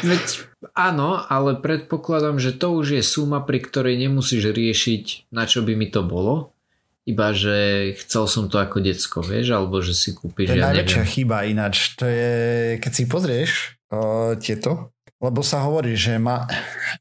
Veď 0.01 0.49
áno, 0.73 1.21
ale 1.21 1.61
predpokladám, 1.61 2.41
že 2.41 2.57
to 2.57 2.73
už 2.73 3.01
je 3.01 3.03
suma, 3.05 3.45
pri 3.45 3.61
ktorej 3.61 4.01
nemusíš 4.01 4.49
riešiť, 4.49 5.29
na 5.29 5.45
čo 5.45 5.61
by 5.61 5.77
mi 5.77 5.93
to 5.93 6.01
bolo. 6.01 6.57
Iba, 7.05 7.33
že 7.37 7.91
chcel 8.01 8.29
som 8.29 8.45
to 8.49 8.61
ako 8.61 8.81
decko, 8.81 9.21
vieš, 9.25 9.57
alebo 9.57 9.81
že 9.81 9.97
si 9.97 10.13
kúpiš, 10.17 10.53
To 10.53 10.57
je 10.57 10.61
ja 10.61 10.69
najväčšia 10.73 11.03
neviem. 11.05 11.13
chyba 11.13 11.37
ináč. 11.49 11.77
To 11.97 12.07
je, 12.07 12.33
keď 12.81 12.93
si 12.93 13.05
pozrieš 13.09 13.51
o, 13.93 14.37
tieto, 14.37 14.93
lebo 15.21 15.45
sa 15.45 15.65
hovorí, 15.65 15.97
že 16.01 16.17
ma, 16.17 16.49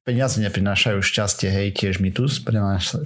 peniaze 0.04 0.40
neprinášajú 0.44 1.00
šťastie, 1.00 1.48
hej, 1.48 1.68
tiež 1.72 2.04
mi 2.04 2.12
tu 2.12 2.28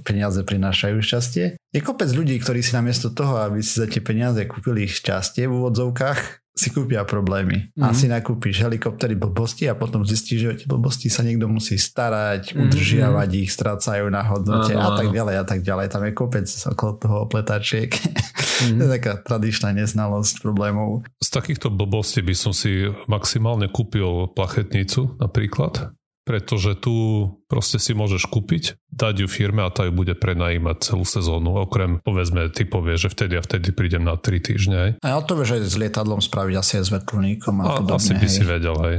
peniaze 0.02 0.40
prinášajú 0.42 0.98
šťastie. 0.98 1.54
Je 1.54 1.80
kopec 1.82 2.10
ľudí, 2.10 2.38
ktorí 2.42 2.62
si 2.62 2.74
namiesto 2.74 3.14
toho, 3.14 3.42
aby 3.46 3.62
si 3.62 3.78
za 3.78 3.86
tie 3.86 4.02
peniaze 4.02 4.42
kúpili 4.46 4.90
šťastie 4.90 5.46
v 5.46 5.54
úvodzovkách, 5.54 6.43
si 6.54 6.70
kúpia 6.70 7.02
problémy. 7.02 7.74
Mm-hmm. 7.74 7.82
A 7.82 7.90
si 7.90 8.06
nakúpiš 8.06 8.62
helikoptery 8.62 9.18
blbosti 9.18 9.66
a 9.66 9.74
potom 9.74 10.06
zistíš, 10.06 10.38
že 10.38 10.48
o 10.48 10.54
tie 10.54 10.68
blbosti 10.70 11.10
sa 11.10 11.26
niekto 11.26 11.50
musí 11.50 11.74
starať, 11.74 12.54
mm-hmm. 12.54 12.62
udržiavať 12.62 13.30
ich, 13.42 13.50
strácajú 13.50 14.06
na 14.06 14.22
hodnote 14.22 14.70
a 14.70 14.94
tak 14.94 15.10
ďalej 15.10 15.36
a 15.42 15.44
tak 15.44 15.60
ďalej. 15.66 15.86
Tam 15.90 16.02
je 16.06 16.12
kopec 16.14 16.46
okolo 16.46 16.92
toho 17.02 17.16
opletačiek. 17.26 17.90
Mm-hmm. 17.90 18.76
to 18.78 18.82
je 18.86 18.90
taká 19.02 19.12
tradičná 19.18 19.74
neznalosť 19.74 20.40
problémov. 20.40 21.02
Z 21.18 21.28
takýchto 21.34 21.74
blbostí 21.74 22.22
by 22.22 22.34
som 22.38 22.54
si 22.54 22.86
maximálne 23.10 23.66
kúpil 23.66 24.30
plachetnicu 24.30 25.18
napríklad 25.18 25.90
pretože 26.24 26.72
tu 26.80 27.28
proste 27.46 27.76
si 27.76 27.92
môžeš 27.92 28.24
kúpiť, 28.32 28.80
dať 28.88 29.24
ju 29.24 29.28
firme 29.28 29.60
a 29.60 29.70
tá 29.70 29.84
ju 29.84 29.92
bude 29.92 30.16
prenajímať 30.16 30.76
celú 30.80 31.04
sezónu. 31.04 31.60
Okrem, 31.68 32.00
povedzme, 32.00 32.48
ty 32.48 32.64
povieš, 32.64 33.08
že 33.08 33.12
vtedy 33.12 33.34
a 33.36 33.44
vtedy 33.44 33.76
prídem 33.76 34.08
na 34.08 34.16
3 34.16 34.40
týždne. 34.40 34.96
A 35.04 35.20
to 35.20 35.36
vieš 35.36 35.60
aj 35.60 35.62
s 35.68 35.76
lietadlom 35.76 36.24
spraviť 36.24 36.54
asi 36.56 36.72
aj 36.80 36.84
s 36.88 36.90
vetlníkom 36.96 37.54
a, 37.60 37.64
a 37.64 37.68
podobne. 37.84 38.00
Asi 38.00 38.12
by 38.16 38.26
hej. 38.26 38.32
si 38.32 38.42
vedel, 38.42 38.76
hej. 38.88 38.98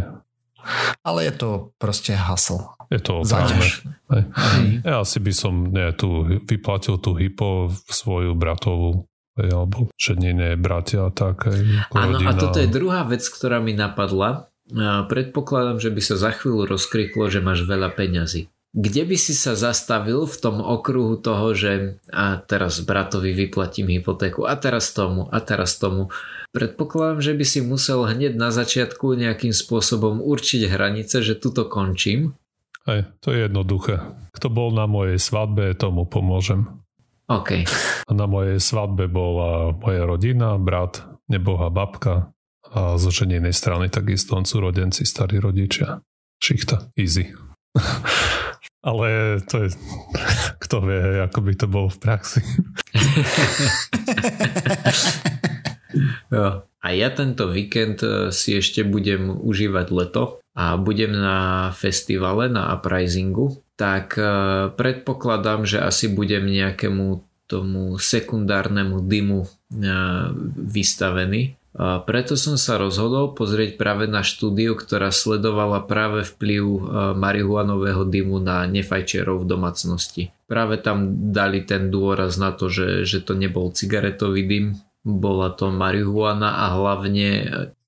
Ale 1.05 1.19
je 1.29 1.33
to 1.33 1.49
proste 1.77 2.13
hasl. 2.13 2.73
Je 2.93 3.01
to 3.01 3.25
záťaž. 3.25 3.85
Ja 4.85 5.01
asi 5.01 5.17
by 5.17 5.33
som 5.33 5.73
nie, 5.73 5.89
tu 5.97 6.21
vyplatil 6.45 7.01
tú 7.01 7.17
hypo 7.17 7.73
svoju 7.89 8.37
bratovú 8.37 9.09
alebo 9.35 9.91
ženine, 9.99 10.55
bratia 10.55 11.09
a 11.09 11.11
tak. 11.11 11.51
Áno, 11.91 12.17
a 12.23 12.31
toto 12.37 12.61
je 12.61 12.71
druhá 12.71 13.03
vec, 13.03 13.25
ktorá 13.27 13.59
mi 13.59 13.75
napadla 13.75 14.47
predpokladám, 15.09 15.77
že 15.77 15.93
by 15.93 16.01
sa 16.01 16.15
za 16.17 16.31
chvíľu 16.33 16.65
rozkriklo, 16.77 17.29
že 17.29 17.43
máš 17.43 17.65
veľa 17.65 17.93
peňazí. 17.93 18.49
Kde 18.75 19.07
by 19.07 19.15
si 19.15 19.31
sa 19.31 19.55
zastavil 19.55 20.27
v 20.27 20.35
tom 20.35 20.59
okruhu 20.59 21.15
toho, 21.15 21.55
že 21.55 21.95
a 22.11 22.43
teraz 22.43 22.83
bratovi 22.83 23.31
vyplatím 23.31 23.87
hypotéku 23.87 24.43
a 24.43 24.59
teraz 24.59 24.91
tomu 24.91 25.31
a 25.31 25.39
teraz 25.39 25.79
tomu. 25.79 26.11
Predpokladám, 26.51 27.23
že 27.23 27.33
by 27.39 27.45
si 27.47 27.63
musel 27.63 28.03
hneď 28.03 28.35
na 28.35 28.51
začiatku 28.51 29.15
nejakým 29.15 29.55
spôsobom 29.55 30.19
určiť 30.19 30.67
hranice, 30.67 31.23
že 31.23 31.39
tuto 31.39 31.71
končím. 31.71 32.35
Hej, 32.83 33.07
to 33.23 33.31
je 33.31 33.47
jednoduché. 33.47 34.03
Kto 34.35 34.51
bol 34.51 34.75
na 34.75 34.91
mojej 34.91 35.23
svadbe, 35.23 35.71
tomu 35.79 36.03
pomôžem. 36.03 36.67
OK. 37.31 37.63
Na 38.11 38.27
mojej 38.27 38.59
svadbe 38.59 39.07
bola 39.07 39.71
moja 39.71 40.03
rodina, 40.03 40.59
brat, 40.59 40.99
neboha 41.31 41.71
babka, 41.71 42.34
A 42.75 42.99
zo 42.99 43.07
ženej 43.07 43.55
strany 43.55 43.87
takisto 43.87 44.35
sú 44.43 44.59
rodenci, 44.59 45.07
starí 45.07 45.39
rodičia. 45.39 46.03
Šichta, 46.43 46.91
easy. 46.99 47.31
Ale 48.85 49.39
to 49.47 49.65
je, 49.65 49.69
kto 50.63 50.75
vie, 50.83 51.23
ako 51.23 51.39
by 51.41 51.53
to 51.55 51.67
bolo 51.71 51.89
v 51.89 51.99
praxi. 52.03 52.43
A 56.85 56.93
ja 56.93 57.09
tento 57.09 57.49
víkend 57.49 58.05
eh, 58.05 58.29
si 58.29 58.53
ešte 58.53 58.85
budem 58.85 59.33
užívať 59.33 59.87
leto 59.89 60.37
a 60.53 60.77
budem 60.77 61.17
na 61.17 61.73
festivale, 61.73 62.45
na 62.45 62.77
uprisingu, 62.77 63.57
tak 63.73 64.21
eh, 64.21 64.69
predpokladám, 64.69 65.65
že 65.65 65.81
asi 65.81 66.13
budem 66.13 66.45
nejakému 66.45 67.25
tomu 67.49 67.97
sekundárnemu 67.97 69.01
dymu 69.01 69.41
eh, 69.41 69.49
vystavený. 70.61 71.57
Preto 71.75 72.39
som 72.39 72.55
sa 72.55 72.79
rozhodol 72.79 73.35
pozrieť 73.35 73.75
práve 73.75 74.07
na 74.07 74.23
štúdiu, 74.23 74.79
ktorá 74.79 75.11
sledovala 75.11 75.83
práve 75.83 76.23
vplyv 76.23 76.63
marihuanového 77.19 78.07
dymu 78.07 78.39
na 78.39 78.63
nefajčerov 78.63 79.43
v 79.43 79.49
domácnosti. 79.51 80.23
Práve 80.47 80.79
tam 80.79 81.31
dali 81.35 81.67
ten 81.67 81.91
dôraz 81.91 82.39
na 82.39 82.55
to, 82.55 82.71
že, 82.71 83.03
že 83.03 83.19
to 83.19 83.35
nebol 83.35 83.75
cigaretový 83.75 84.47
dym, 84.47 84.65
bola 85.03 85.51
to 85.51 85.67
marihuana 85.67 86.63
a 86.63 86.79
hlavne 86.79 87.29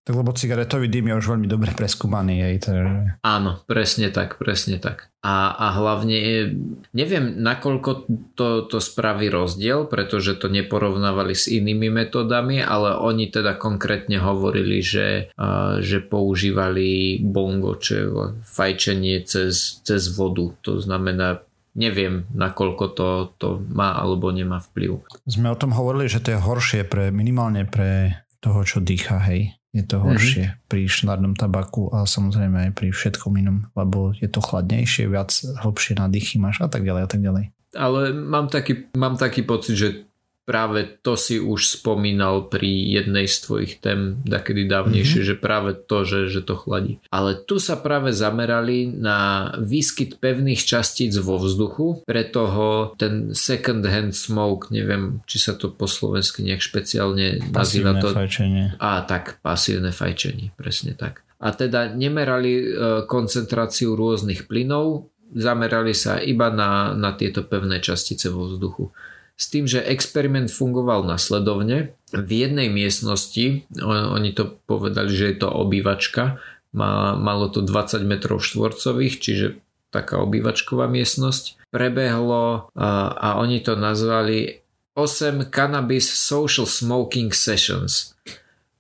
tak 0.08 0.16
lebo 0.16 0.32
cigaretový 0.32 0.88
dym 0.88 1.12
je 1.12 1.20
už 1.20 1.36
veľmi 1.36 1.52
dobre 1.52 1.76
preskúmaný. 1.76 2.40
Hej, 2.40 2.56
takže... 2.64 3.20
Áno, 3.28 3.60
presne 3.68 4.08
tak, 4.08 4.40
presne 4.40 4.80
tak. 4.80 5.12
A, 5.20 5.52
a 5.52 5.76
hlavne 5.76 6.48
neviem, 6.96 7.36
nakoľko 7.44 8.08
to, 8.40 8.72
to 8.72 8.80
spraví 8.80 9.28
rozdiel, 9.28 9.84
pretože 9.84 10.40
to 10.40 10.48
neporovnávali 10.48 11.36
s 11.36 11.52
inými 11.52 11.92
metodami, 11.92 12.64
ale 12.64 12.96
oni 12.96 13.28
teda 13.28 13.60
konkrétne 13.60 14.24
hovorili, 14.24 14.80
že, 14.80 15.36
uh, 15.36 15.84
že 15.84 16.00
používali 16.00 17.20
bongo, 17.20 17.76
čo 17.76 17.92
je 17.92 18.08
fajčenie 18.48 19.28
cez, 19.28 19.84
cez 19.84 20.08
vodu. 20.16 20.56
To 20.64 20.80
znamená 20.80 21.44
neviem, 21.76 22.32
nakoľko 22.32 22.86
to, 22.96 23.10
to 23.36 23.48
má 23.76 24.00
alebo 24.00 24.32
nemá 24.32 24.64
vplyv. 24.64 25.04
Sme 25.28 25.52
o 25.52 25.60
tom 25.60 25.76
hovorili, 25.76 26.08
že 26.08 26.24
to 26.24 26.32
je 26.32 26.40
horšie 26.40 26.82
pre, 26.88 27.12
minimálne 27.12 27.68
pre 27.68 28.24
toho, 28.40 28.64
čo 28.64 28.80
dýcha, 28.80 29.20
hej. 29.28 29.57
Je 29.76 29.84
to 29.84 30.00
horšie 30.00 30.46
mm-hmm. 30.48 30.64
pri 30.72 30.82
šnárnom 30.88 31.36
tabaku 31.36 31.92
a 31.92 32.08
samozrejme 32.08 32.70
aj 32.70 32.72
pri 32.74 32.90
všetkom 32.96 33.36
inom, 33.36 33.68
lebo 33.76 34.16
je 34.16 34.26
to 34.32 34.40
chladnejšie, 34.40 35.12
viac 35.12 35.30
hlbšie 35.36 36.00
nadýchy 36.00 36.40
máš 36.40 36.64
a 36.64 36.72
tak 36.72 36.88
ďalej 36.88 37.04
a 37.04 37.10
tak 37.12 37.22
ďalej. 37.22 37.46
Ale 37.76 38.16
mám 38.16 38.48
taký, 38.48 38.90
mám 38.96 39.20
taký 39.20 39.44
pocit, 39.44 39.76
že 39.76 40.07
práve 40.48 40.88
to 41.04 41.20
si 41.20 41.44
už 41.44 41.68
spomínal 41.68 42.48
pri 42.48 42.72
jednej 42.72 43.28
z 43.28 43.36
tvojich 43.44 43.84
tém 43.84 44.24
takedy 44.24 44.64
dávnejšie, 44.64 45.20
mm-hmm. 45.20 45.36
že 45.36 45.44
práve 45.44 45.76
to, 45.76 46.08
že, 46.08 46.32
že 46.32 46.40
to 46.40 46.56
chladí. 46.56 47.04
Ale 47.12 47.36
tu 47.36 47.60
sa 47.60 47.76
práve 47.76 48.16
zamerali 48.16 48.88
na 48.88 49.52
výskyt 49.60 50.24
pevných 50.24 50.64
častíc 50.64 51.12
vo 51.20 51.36
vzduchu, 51.36 52.08
pre 52.08 52.24
toho 52.24 52.96
ten 52.96 53.36
second 53.36 53.84
hand 53.84 54.16
smoke, 54.16 54.72
neviem, 54.72 55.20
či 55.28 55.44
sa 55.44 55.60
to 55.60 55.68
po 55.68 55.84
slovensky 55.84 56.48
nejak 56.48 56.64
špeciálne 56.64 57.52
nazýva 57.52 58.00
to. 58.00 58.16
fajčenie. 58.16 58.80
A 58.80 59.04
tak, 59.04 59.44
pasívne 59.44 59.92
fajčenie, 59.92 60.56
presne 60.56 60.96
tak. 60.96 61.28
A 61.44 61.52
teda 61.52 61.92
nemerali 61.92 62.54
e, 62.56 62.66
koncentráciu 63.04 64.00
rôznych 64.00 64.48
plynov, 64.48 65.12
zamerali 65.36 65.92
sa 65.92 66.24
iba 66.24 66.48
na, 66.48 66.96
na 66.96 67.12
tieto 67.20 67.44
pevné 67.44 67.84
častice 67.84 68.32
vo 68.32 68.48
vzduchu 68.48 68.96
s 69.38 69.54
tým, 69.54 69.70
že 69.70 69.86
experiment 69.86 70.50
fungoval 70.50 71.06
nasledovne. 71.06 71.94
V 72.10 72.32
jednej 72.34 72.74
miestnosti, 72.74 73.64
oni 73.86 74.34
to 74.34 74.58
povedali, 74.66 75.14
že 75.14 75.32
je 75.32 75.38
to 75.46 75.50
obývačka, 75.54 76.42
malo 76.74 77.46
to 77.48 77.62
20 77.62 78.02
metrov 78.02 78.42
štvorcových, 78.42 79.16
čiže 79.22 79.62
taká 79.94 80.20
obývačková 80.20 80.90
miestnosť. 80.90 81.70
Prebehlo 81.70 82.74
a 82.74 83.28
oni 83.38 83.62
to 83.62 83.78
nazvali 83.78 84.66
8 84.98 85.54
Cannabis 85.54 86.10
Social 86.10 86.66
Smoking 86.66 87.30
Sessions. 87.30 88.18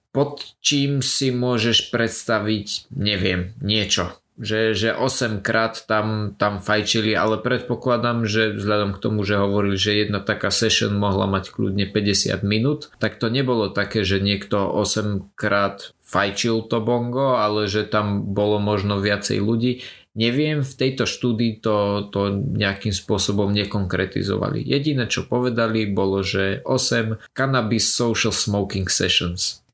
Pod 0.09 0.41
čím 0.65 1.05
si 1.05 1.29
môžeš 1.29 1.93
predstaviť, 1.93 2.89
neviem, 2.97 3.53
niečo 3.61 4.17
že, 4.37 4.77
že 4.77 4.93
8 4.93 5.41
krát 5.41 5.81
tam, 5.89 6.37
tam 6.37 6.61
fajčili, 6.61 7.17
ale 7.17 7.41
predpokladám, 7.41 8.29
že 8.29 8.53
vzhľadom 8.53 8.93
k 8.93 9.01
tomu, 9.01 9.25
že 9.25 9.41
hovorili, 9.41 9.77
že 9.77 9.97
jedna 10.05 10.21
taká 10.21 10.53
session 10.53 10.93
mohla 10.93 11.25
mať 11.25 11.49
kľudne 11.49 11.89
50 11.89 12.45
minút, 12.45 12.93
tak 13.01 13.17
to 13.17 13.33
nebolo 13.33 13.73
také, 13.73 14.05
že 14.05 14.21
niekto 14.21 14.69
8 14.69 15.33
krát 15.33 15.97
fajčil 16.05 16.69
to 16.69 16.79
bongo, 16.79 17.35
ale 17.35 17.67
že 17.67 17.83
tam 17.83 18.23
bolo 18.31 18.61
možno 18.61 19.01
viacej 19.01 19.41
ľudí. 19.43 19.83
Neviem, 20.17 20.65
v 20.65 20.73
tejto 20.73 21.05
štúdii 21.05 21.61
to, 21.61 22.09
to 22.09 22.41
nejakým 22.57 22.89
spôsobom 22.89 23.53
nekonkretizovali. 23.53 24.65
Jediné, 24.65 25.05
čo 25.05 25.29
povedali, 25.29 25.85
bolo, 25.85 26.25
že 26.25 26.65
8 26.65 27.33
Cannabis 27.37 27.93
Social 27.93 28.33
Smoking 28.33 28.89
Sessions. 28.89 29.66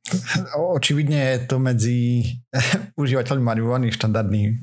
Očividne 0.60 1.16
je 1.16 1.40
to 1.48 1.64
medzi 1.64 2.28
užívateľmi 3.02 3.40
marihuany 3.40 3.88
štandardný 3.88 4.60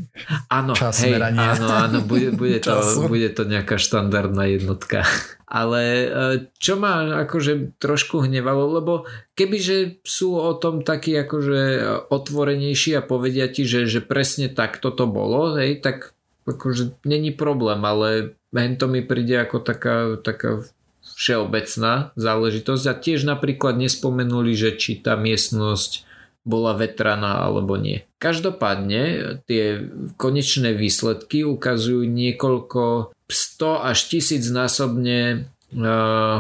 áno, 0.53 0.77
čas 0.77 1.01
hej, 1.01 1.17
merania. 1.17 1.57
Áno, 1.57 1.67
áno, 1.73 1.99
bude, 2.05 2.37
bude, 2.37 2.61
to, 2.61 2.77
bude 3.13 3.33
to 3.33 3.49
nejaká 3.49 3.81
štandardná 3.81 4.45
jednotka. 4.53 5.01
Ale 5.49 5.83
e, 5.83 6.07
čo 6.61 6.77
ma 6.77 7.25
akože 7.25 7.81
trošku 7.81 8.29
hnevalo, 8.29 8.69
lebo 8.69 9.09
kebyže 9.33 10.05
sú 10.05 10.37
o 10.37 10.53
tom 10.61 10.85
takí 10.85 11.17
akože 11.17 11.61
otvorenejší 12.13 13.01
a 13.01 13.03
povedia 13.03 13.49
ti, 13.49 13.65
že, 13.65 13.89
že 13.89 14.05
presne 14.05 14.53
tak 14.53 14.77
toto 14.77 15.09
bolo, 15.09 15.57
hej, 15.57 15.81
tak 15.81 16.13
akože 16.45 17.01
není 17.09 17.33
problém, 17.33 17.81
ale 17.81 18.37
hen 18.53 18.77
to 18.77 18.87
mi 18.93 19.01
príde 19.01 19.41
ako 19.41 19.65
taká, 19.65 20.21
taká 20.21 20.63
všeobecná 21.21 22.17
záležitosť 22.17 22.85
a 22.89 22.95
tiež 22.97 23.29
napríklad 23.29 23.77
nespomenuli, 23.77 24.57
že 24.57 24.81
či 24.81 24.97
tá 24.97 25.21
miestnosť 25.21 26.09
bola 26.49 26.73
vetraná 26.73 27.45
alebo 27.45 27.77
nie. 27.77 28.09
Každopádne 28.17 29.37
tie 29.45 29.85
konečné 30.17 30.73
výsledky 30.73 31.45
ukazujú 31.45 32.09
niekoľko 32.09 33.13
100 33.29 33.89
až 33.93 33.99
1000 34.09 34.49
násobne 34.49 35.19
e, 35.29 35.37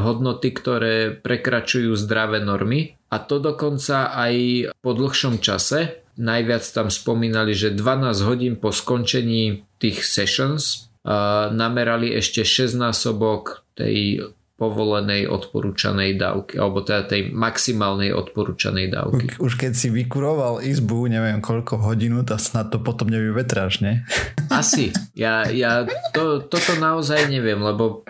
hodnoty, 0.01 0.49
ktoré 0.57 1.13
prekračujú 1.13 1.93
zdravé 2.01 2.41
normy 2.41 2.97
a 3.13 3.21
to 3.21 3.37
dokonca 3.37 4.17
aj 4.17 4.35
po 4.81 4.97
dlhšom 4.97 5.45
čase. 5.45 6.01
Najviac 6.17 6.65
tam 6.73 6.89
spomínali, 6.89 7.53
že 7.53 7.77
12 7.77 8.29
hodín 8.29 8.55
po 8.57 8.73
skončení 8.73 9.69
tých 9.77 10.09
sessions 10.09 10.89
e, 11.05 11.13
namerali 11.53 12.17
ešte 12.17 12.41
6 12.41 12.81
násobok 12.81 13.69
tej 13.77 14.25
povolenej 14.61 15.25
odporúčanej 15.25 16.21
dávky, 16.21 16.61
alebo 16.61 16.85
teda 16.85 17.09
tej 17.09 17.33
maximálnej 17.33 18.13
odporúčanej 18.13 18.93
dávky. 18.93 19.41
Už 19.41 19.57
keď 19.57 19.73
si 19.73 19.89
vykuroval 19.89 20.61
izbu, 20.61 21.09
neviem 21.09 21.41
koľko 21.41 21.81
hodinu, 21.81 22.21
tak 22.29 22.45
snad 22.45 22.69
to 22.69 22.77
potom 22.77 23.09
nevyvetráš, 23.09 23.81
ne? 23.81 24.05
Asi. 24.53 24.93
Ja, 25.17 25.49
ja 25.49 25.89
to, 26.13 26.45
toto 26.45 26.77
naozaj 26.77 27.33
neviem, 27.33 27.57
lebo 27.57 28.05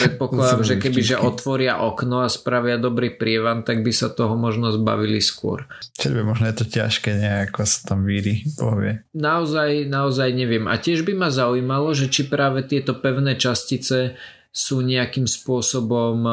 predpokladám, 0.00 0.64
že 0.64 0.74
keby 0.80 1.00
že 1.04 1.20
otvoria 1.20 1.84
okno 1.84 2.24
a 2.24 2.32
spravia 2.32 2.80
dobrý 2.80 3.12
prievan, 3.12 3.60
tak 3.60 3.84
by 3.84 3.92
sa 3.92 4.08
toho 4.08 4.32
možno 4.32 4.72
zbavili 4.72 5.20
skôr. 5.20 5.68
Čiže 6.00 6.24
možno 6.24 6.48
je 6.48 6.56
to 6.56 6.66
ťažké 6.66 7.20
nejako 7.20 7.68
sa 7.68 7.94
tam 7.94 8.08
víri, 8.08 8.48
povie. 8.56 9.04
Naozaj, 9.12 9.92
naozaj 9.92 10.32
neviem. 10.32 10.64
A 10.66 10.80
tiež 10.80 11.04
by 11.04 11.12
ma 11.12 11.28
zaujímalo, 11.28 11.92
že 11.92 12.08
či 12.08 12.24
práve 12.24 12.64
tieto 12.64 12.96
pevné 12.96 13.36
častice 13.36 14.16
sú 14.56 14.80
nejakým 14.80 15.28
spôsobom 15.28 16.16
e, 16.24 16.32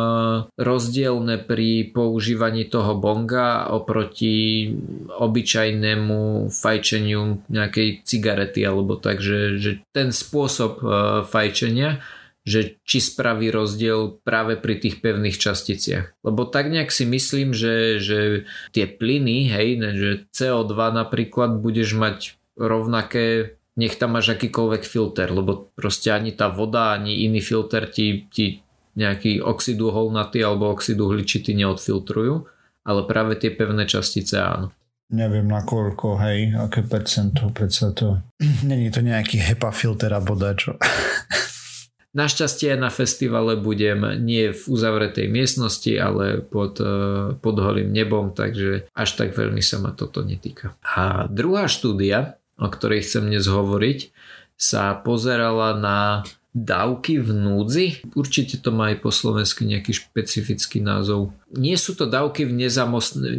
rozdielne 0.56 1.44
pri 1.44 1.92
používaní 1.92 2.72
toho 2.72 2.96
bonga 2.96 3.68
oproti 3.68 4.72
obyčajnému 5.12 6.48
fajčeniu 6.48 7.44
nejakej 7.52 8.08
cigarety 8.08 8.64
alebo 8.64 8.96
tak, 8.96 9.20
že, 9.20 9.60
že 9.60 9.72
ten 9.92 10.16
spôsob 10.16 10.80
e, 10.80 10.86
fajčenia 11.28 12.00
že 12.44 12.76
či 12.84 13.00
spraví 13.00 13.48
rozdiel 13.56 14.20
práve 14.20 14.60
pri 14.60 14.76
tých 14.76 15.00
pevných 15.00 15.40
časticiach. 15.40 16.20
Lebo 16.28 16.44
tak 16.44 16.68
nejak 16.68 16.92
si 16.92 17.08
myslím, 17.08 17.56
že, 17.56 18.04
že 18.04 18.44
tie 18.76 18.84
plyny, 18.84 19.48
hej, 19.48 19.80
že 19.96 20.10
CO2 20.36 20.76
napríklad 20.76 21.64
budeš 21.64 21.96
mať 21.96 22.36
rovnaké 22.60 23.56
nech 23.74 23.98
tam 23.98 24.18
máš 24.18 24.38
akýkoľvek 24.38 24.84
filter, 24.86 25.34
lebo 25.34 25.74
proste 25.74 26.14
ani 26.14 26.34
tá 26.34 26.50
voda, 26.50 26.94
ani 26.94 27.26
iný 27.26 27.42
filter 27.42 27.90
ti, 27.90 28.30
ti 28.30 28.62
nejaký 28.94 29.42
oxid 29.42 29.82
uholnatý 29.82 30.46
alebo 30.46 30.70
oxid 30.70 31.02
uhličitý 31.02 31.58
neodfiltrujú, 31.58 32.46
ale 32.86 33.00
práve 33.10 33.34
tie 33.42 33.50
pevné 33.50 33.90
častice 33.90 34.38
áno. 34.38 34.70
Neviem 35.14 35.46
na 35.46 35.62
koľko, 35.62 36.18
hej, 36.26 36.58
aké 36.58 36.82
percento, 36.86 37.50
predsa 37.54 37.94
to... 37.94 38.22
Není 38.70 38.90
to 38.94 39.02
nejaký 39.02 39.42
HEPA 39.42 39.74
filter 39.74 40.14
a 40.14 40.22
voda, 40.22 40.54
čo... 40.54 40.78
Našťastie 42.14 42.78
na 42.78 42.94
festivale 42.94 43.58
budem 43.58 44.22
nie 44.22 44.54
v 44.54 44.62
uzavretej 44.70 45.34
miestnosti, 45.34 45.90
ale 45.98 46.46
pod, 46.46 46.78
e, 46.78 47.34
pod 47.42 47.56
holým 47.58 47.90
nebom, 47.90 48.38
takže 48.38 48.86
až 48.94 49.10
tak 49.18 49.34
veľmi 49.34 49.66
sa 49.66 49.82
ma 49.82 49.98
toto 49.98 50.22
netýka. 50.22 50.78
A 50.86 51.26
druhá 51.26 51.66
štúdia, 51.66 52.38
o 52.64 52.68
ktorej 52.72 53.04
chcem 53.04 53.28
dnes 53.28 53.44
hovoriť, 53.52 54.16
sa 54.56 54.96
pozerala 54.96 55.76
na 55.76 56.24
dávky 56.56 57.20
v 57.20 57.30
núdzi. 57.36 57.86
Určite 58.16 58.62
to 58.62 58.72
má 58.72 58.94
aj 58.94 59.04
po 59.04 59.12
slovensky 59.12 59.68
nejaký 59.68 59.92
špecifický 59.92 60.80
názov. 60.80 61.36
Nie 61.54 61.78
sú 61.78 61.94
to 61.94 62.10
dávky 62.10 62.50
v 62.50 62.54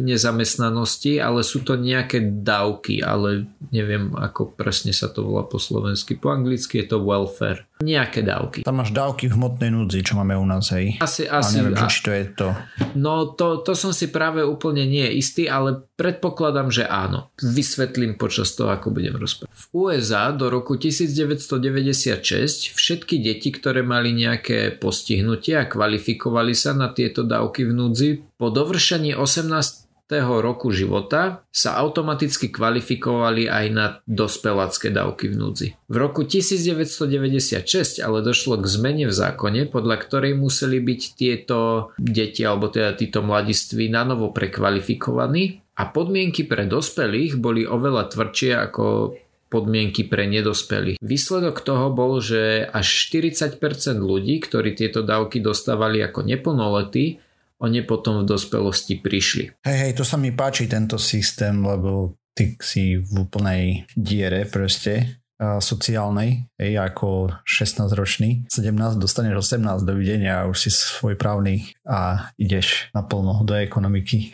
nezamestnanosti, 0.01 1.19
ale 1.19 1.43
sú 1.43 1.61
to 1.67 1.75
nejaké 1.75 2.23
dávky, 2.23 3.03
ale 3.03 3.51
neviem 3.75 4.15
ako 4.15 4.55
presne 4.55 4.95
sa 4.95 5.11
to 5.11 5.27
volá 5.27 5.43
po 5.43 5.59
slovensky. 5.59 6.15
Po 6.15 6.31
anglicky 6.31 6.79
je 6.83 6.95
to 6.95 7.03
welfare. 7.03 7.67
Nejaké 7.83 8.23
dávky. 8.23 8.63
Tam 8.63 8.79
máš 8.79 8.95
dávky 8.95 9.27
v 9.27 9.35
hmotnej 9.35 9.67
núdzi, 9.67 9.99
čo 9.99 10.15
máme 10.15 10.31
u 10.39 10.47
nás, 10.47 10.71
hej? 10.71 10.95
Asi, 11.03 11.27
asi. 11.27 11.59
A 11.59 11.59
neviem, 11.59 11.75
a... 11.75 11.91
či 11.91 11.99
to 12.07 12.11
je 12.15 12.23
to. 12.31 12.47
No 12.95 13.35
to, 13.35 13.59
to 13.67 13.75
som 13.75 13.91
si 13.91 14.07
práve 14.07 14.47
úplne 14.47 14.87
nie 14.87 15.03
istý, 15.19 15.51
ale 15.51 15.83
predpokladám, 15.99 16.71
že 16.71 16.87
áno. 16.87 17.35
Vysvetlím 17.43 18.15
počas 18.15 18.55
toho, 18.55 18.71
ako 18.71 18.95
budem 18.95 19.19
rozprávať. 19.19 19.51
V 19.51 19.65
USA 19.75 20.31
do 20.31 20.47
roku 20.47 20.79
1996 20.79 22.71
všetky 22.71 23.19
deti, 23.19 23.51
ktoré 23.51 23.83
mali 23.83 24.15
nejaké 24.15 24.71
postihnutie 24.79 25.59
a 25.59 25.67
kvalifikovali 25.67 26.55
sa 26.55 26.71
na 26.71 26.95
tieto 26.95 27.27
dávky 27.27 27.67
v 27.67 27.75
núdzi, 27.75 28.04
po 28.37 28.47
dovršení 28.53 29.15
18 29.15 29.85
roku 30.13 30.69
života 30.69 31.41
sa 31.49 31.81
automaticky 31.81 32.53
kvalifikovali 32.53 33.49
aj 33.49 33.65
na 33.73 33.85
dospelácké 34.05 34.93
dávky 34.93 35.33
v 35.33 35.35
núdzi. 35.35 35.67
V 35.89 35.95
roku 35.97 36.21
1996 36.21 38.05
ale 38.05 38.21
došlo 38.21 38.61
k 38.61 38.65
zmene 38.69 39.05
v 39.09 39.13
zákone, 39.13 39.65
podľa 39.65 39.97
ktorej 40.05 40.37
museli 40.37 40.77
byť 40.77 41.01
tieto 41.17 41.89
deti 41.97 42.45
alebo 42.45 42.69
teda 42.69 42.93
títo 42.93 43.25
mladiství 43.25 43.89
na 43.89 44.05
novo 44.05 44.29
prekvalifikovaní 44.29 45.65
a 45.73 45.89
podmienky 45.89 46.45
pre 46.45 46.69
dospelých 46.69 47.41
boli 47.41 47.65
oveľa 47.65 48.13
tvrdšie 48.13 48.51
ako 48.61 49.17
podmienky 49.49 50.05
pre 50.05 50.27
nedospelých. 50.27 50.99
Výsledok 50.99 51.61
toho 51.63 51.93
bol, 51.93 52.19
že 52.19 52.65
až 52.65 52.87
40% 53.09 53.61
ľudí, 54.01 54.41
ktorí 54.41 54.75
tieto 54.75 55.05
dávky 55.05 55.39
dostávali 55.39 56.01
ako 56.01 56.25
neplnoletí, 56.27 57.23
oni 57.61 57.85
potom 57.87 58.23
v 58.23 58.29
dospelosti 58.29 58.99
prišli. 58.99 59.63
Hej, 59.63 59.77
hej, 59.79 59.91
to 59.95 60.03
sa 60.03 60.19
mi 60.19 60.35
páči 60.35 60.67
tento 60.67 60.99
systém, 60.99 61.55
lebo 61.63 62.19
ty 62.35 62.59
si 62.59 62.99
v 62.99 63.23
úplnej 63.23 63.87
diere 63.95 64.43
proste 64.49 65.23
sociálnej, 65.39 66.47
hej, 66.55 66.79
ako 66.79 67.31
16 67.43 67.91
ročný, 67.91 68.47
17 68.47 68.95
dostaneš 68.95 69.51
18, 69.51 69.83
dovidenia 69.83 70.43
a 70.43 70.47
už 70.47 70.67
si 70.67 70.69
svoj 70.71 71.19
právny 71.19 71.75
a 71.83 72.31
ideš 72.39 72.87
naplno 72.95 73.43
do 73.43 73.55
ekonomiky. 73.55 74.31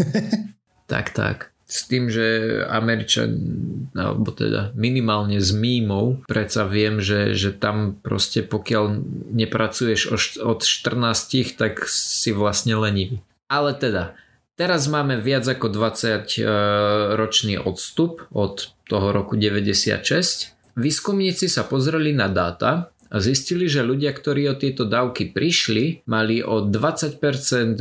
tak, 0.92 1.12
tak. 1.12 1.53
S 1.74 1.90
tým, 1.90 2.06
že 2.06 2.62
Američan, 2.70 3.34
alebo 3.98 4.30
teda 4.30 4.70
minimálne 4.78 5.42
s 5.42 5.50
mímou, 5.50 6.22
predsa 6.30 6.70
viem, 6.70 7.02
že, 7.02 7.34
že 7.34 7.50
tam 7.50 7.98
proste 7.98 8.46
pokiaľ 8.46 8.94
nepracuješ 9.34 10.14
od 10.38 10.62
14, 10.62 11.58
tak 11.58 11.82
si 11.90 12.30
vlastne 12.30 12.78
lenivý. 12.78 13.26
Ale 13.50 13.74
teda, 13.74 14.14
teraz 14.54 14.86
máme 14.86 15.18
viac 15.18 15.50
ako 15.50 15.66
20 15.66 16.38
e, 16.38 16.46
ročný 17.18 17.58
odstup 17.58 18.22
od 18.30 18.70
toho 18.86 19.10
roku 19.10 19.34
96. 19.34 20.78
Výskumníci 20.78 21.50
sa 21.50 21.66
pozreli 21.66 22.14
na 22.14 22.30
dáta 22.30 22.94
a 23.10 23.16
zistili, 23.18 23.66
že 23.66 23.86
ľudia, 23.86 24.14
ktorí 24.14 24.46
o 24.50 24.58
tieto 24.58 24.86
dávky 24.86 25.30
prišli, 25.30 26.06
mali 26.06 26.38
o 26.42 26.62
20% 26.62 27.18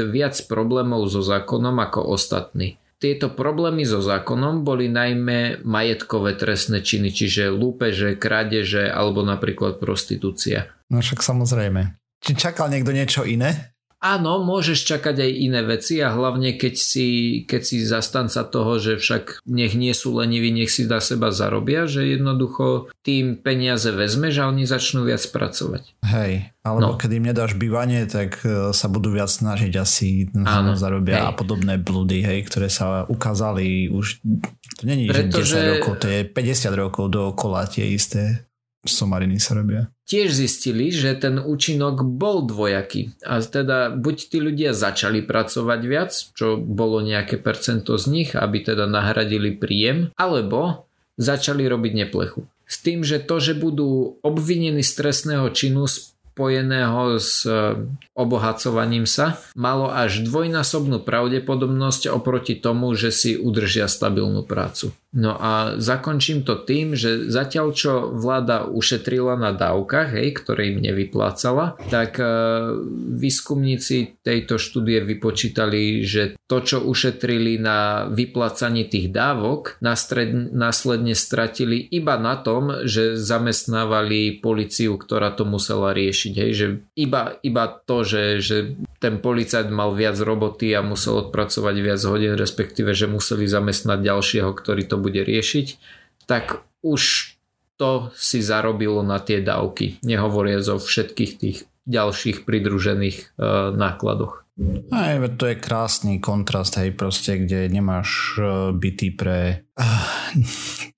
viac 0.10 0.36
problémov 0.50 1.10
so 1.10 1.22
zákonom 1.22 1.78
ako 1.78 2.10
ostatní. 2.14 2.82
Tieto 3.04 3.36
problémy 3.36 3.84
so 3.84 4.00
zákonom 4.00 4.63
boli 4.63 4.88
najmä 4.88 5.60
majetkové 5.68 6.39
trestné 6.39 6.80
činy, 6.80 7.12
čiže 7.12 7.52
lúpeže, 7.52 8.16
krádeže 8.16 8.88
alebo 8.88 9.28
napríklad 9.28 9.76
prostitúcia. 9.76 10.72
No 10.88 11.04
však 11.04 11.20
samozrejme. 11.20 12.00
Či 12.24 12.32
čakal 12.39 12.72
niekto 12.72 12.96
niečo 12.96 13.28
iné? 13.28 13.73
Áno, 14.04 14.44
môžeš 14.44 14.84
čakať 14.84 15.16
aj 15.24 15.32
iné 15.32 15.62
veci 15.63 16.04
a 16.04 16.12
hlavne 16.12 16.60
keď 16.60 16.76
si, 16.76 17.08
keď 17.48 17.62
si 17.63 17.88
zastanca 17.88 18.44
toho, 18.44 18.76
že 18.76 19.00
však 19.00 19.48
nech 19.48 19.80
nie 19.80 19.96
sú 19.96 20.20
leniví, 20.20 20.52
nech 20.52 20.68
si 20.68 20.84
na 20.84 21.00
seba 21.00 21.32
zarobia, 21.32 21.88
že 21.88 22.20
jednoducho 22.20 22.92
tým 23.00 23.39
peniaze 23.39 23.88
vezmeš 23.96 24.44
a 24.44 24.52
oni 24.52 24.68
začnú 24.68 25.08
viac 25.08 25.24
pracovať. 25.32 26.04
Hej, 26.04 26.52
alebo 26.68 26.96
no. 26.96 27.00
keď 27.00 27.12
im 27.16 27.26
nedáš 27.32 27.56
bývanie, 27.56 28.04
tak 28.04 28.44
e, 28.44 28.76
sa 28.76 28.92
budú 28.92 29.16
viac 29.16 29.32
snažiť 29.32 29.72
asi 29.80 30.28
Áno, 30.36 30.76
zarobia 30.76 31.24
hej. 31.24 31.28
a 31.28 31.32
podobné 31.32 31.80
blúdy, 31.80 32.28
hej, 32.28 32.44
ktoré 32.52 32.68
sa 32.68 33.08
ukázali 33.08 33.88
už, 33.88 34.20
to 34.80 34.84
není 34.84 35.08
Pretože... 35.08 35.80
10 35.80 35.80
rokov, 35.80 35.94
to 36.04 36.08
je 36.12 36.20
50 36.28 36.76
rokov 36.76 37.06
dookola 37.08 37.72
tie 37.72 37.88
isté 37.88 38.52
somariny 38.84 39.39
sa 39.39 39.56
robia. 39.56 39.88
Tiež 40.04 40.36
zistili, 40.36 40.92
že 40.92 41.16
ten 41.16 41.39
účinok 41.39 42.04
bol 42.04 42.44
dvojaký. 42.44 43.16
A 43.24 43.39
teda 43.39 43.96
buď 43.96 44.16
tí 44.28 44.38
ľudia 44.44 44.76
začali 44.76 45.24
pracovať 45.24 45.82
viac, 45.88 46.12
čo 46.36 46.60
bolo 46.60 47.00
nejaké 47.00 47.39
percento 47.39 47.96
z 47.96 48.06
nich, 48.12 48.30
aby 48.36 48.60
teda 48.60 48.84
nahradili 48.84 49.56
príjem, 49.56 50.12
alebo 50.20 50.86
začali 51.16 51.63
robiť 51.63 51.92
neplechu. 52.04 52.44
S 52.68 52.84
tým, 52.84 53.08
že 53.08 53.24
to, 53.24 53.39
že 53.39 53.56
budú 53.56 54.20
obvinení 54.26 54.84
z 54.84 54.92
trestného 54.92 55.48
činu 55.56 55.88
spojeného 56.34 57.22
s 57.22 57.46
e, 57.46 57.78
obohacovaním 58.17 59.06
sa, 59.06 59.38
malo 59.54 59.93
až 59.93 60.26
dvojnásobnú 60.26 61.06
pravdepodobnosť 61.06 62.10
oproti 62.10 62.58
tomu, 62.58 62.98
že 62.98 63.13
si 63.13 63.38
udržia 63.38 63.86
stabilnú 63.86 64.41
prácu. 64.41 64.98
No 65.13 65.38
a 65.38 65.78
zakončím 65.78 66.41
to 66.41 66.58
tým, 66.58 66.98
že 66.98 67.30
zatiaľ 67.30 67.78
čo 67.78 68.10
vláda 68.10 68.65
ušetrila 68.65 69.38
na 69.38 69.54
dávkach, 69.54 70.10
hej, 70.17 70.34
ktoré 70.41 70.74
im 70.74 70.82
nevyplácala, 70.82 71.78
tak 71.93 72.17
e, 72.17 72.26
výskumníci 73.13 74.26
tejto 74.26 74.58
štúdie 74.58 75.06
vypočítali, 75.06 76.02
že 76.02 76.34
to, 76.50 76.65
čo 76.65 76.78
ušetrili 76.82 77.62
na 77.62 78.10
vyplácaní 78.10 78.89
tých 78.89 79.13
dávok, 79.13 79.78
následne 80.54 81.13
stratili 81.13 81.82
iba 81.93 82.17
na 82.17 82.34
tom, 82.41 82.86
že 82.86 83.13
zamestnávali 83.13 84.41
policiu, 84.41 84.98
ktorá 84.98 85.30
to 85.34 85.46
musela 85.46 85.93
riešiť. 85.93 86.23
Hej, 86.32 86.52
že 86.56 86.68
iba, 86.96 87.36
iba 87.44 87.68
to, 87.68 88.08
že, 88.08 88.40
že 88.40 88.58
ten 89.04 89.20
policajt 89.20 89.68
mal 89.68 89.92
viac 89.92 90.16
roboty 90.16 90.72
a 90.72 90.80
musel 90.80 91.28
odpracovať 91.28 91.76
viac 91.84 92.02
hodín, 92.08 92.40
respektíve, 92.40 92.96
že 92.96 93.12
museli 93.12 93.44
zamestnať 93.44 94.00
ďalšieho, 94.00 94.48
ktorý 94.56 94.88
to 94.88 94.96
bude 94.96 95.20
riešiť, 95.20 95.68
tak 96.24 96.64
už 96.80 97.36
to 97.76 98.14
si 98.16 98.40
zarobilo 98.40 99.04
na 99.04 99.20
tie 99.20 99.44
dávky, 99.44 100.00
nehovoriac 100.08 100.64
o 100.72 100.78
všetkých 100.80 101.32
tých 101.36 101.58
ďalších 101.84 102.48
pridružených 102.48 103.18
e, 103.20 103.26
nákladoch. 103.76 104.43
Aj, 104.94 105.18
to 105.34 105.50
je 105.50 105.58
krásny 105.58 106.22
kontrast, 106.22 106.78
hej, 106.78 106.94
proste, 106.94 107.42
kde 107.42 107.74
nemáš 107.74 108.38
e, 108.38 108.70
byty 108.70 109.18
pre 109.18 109.66
uh, 109.74 110.06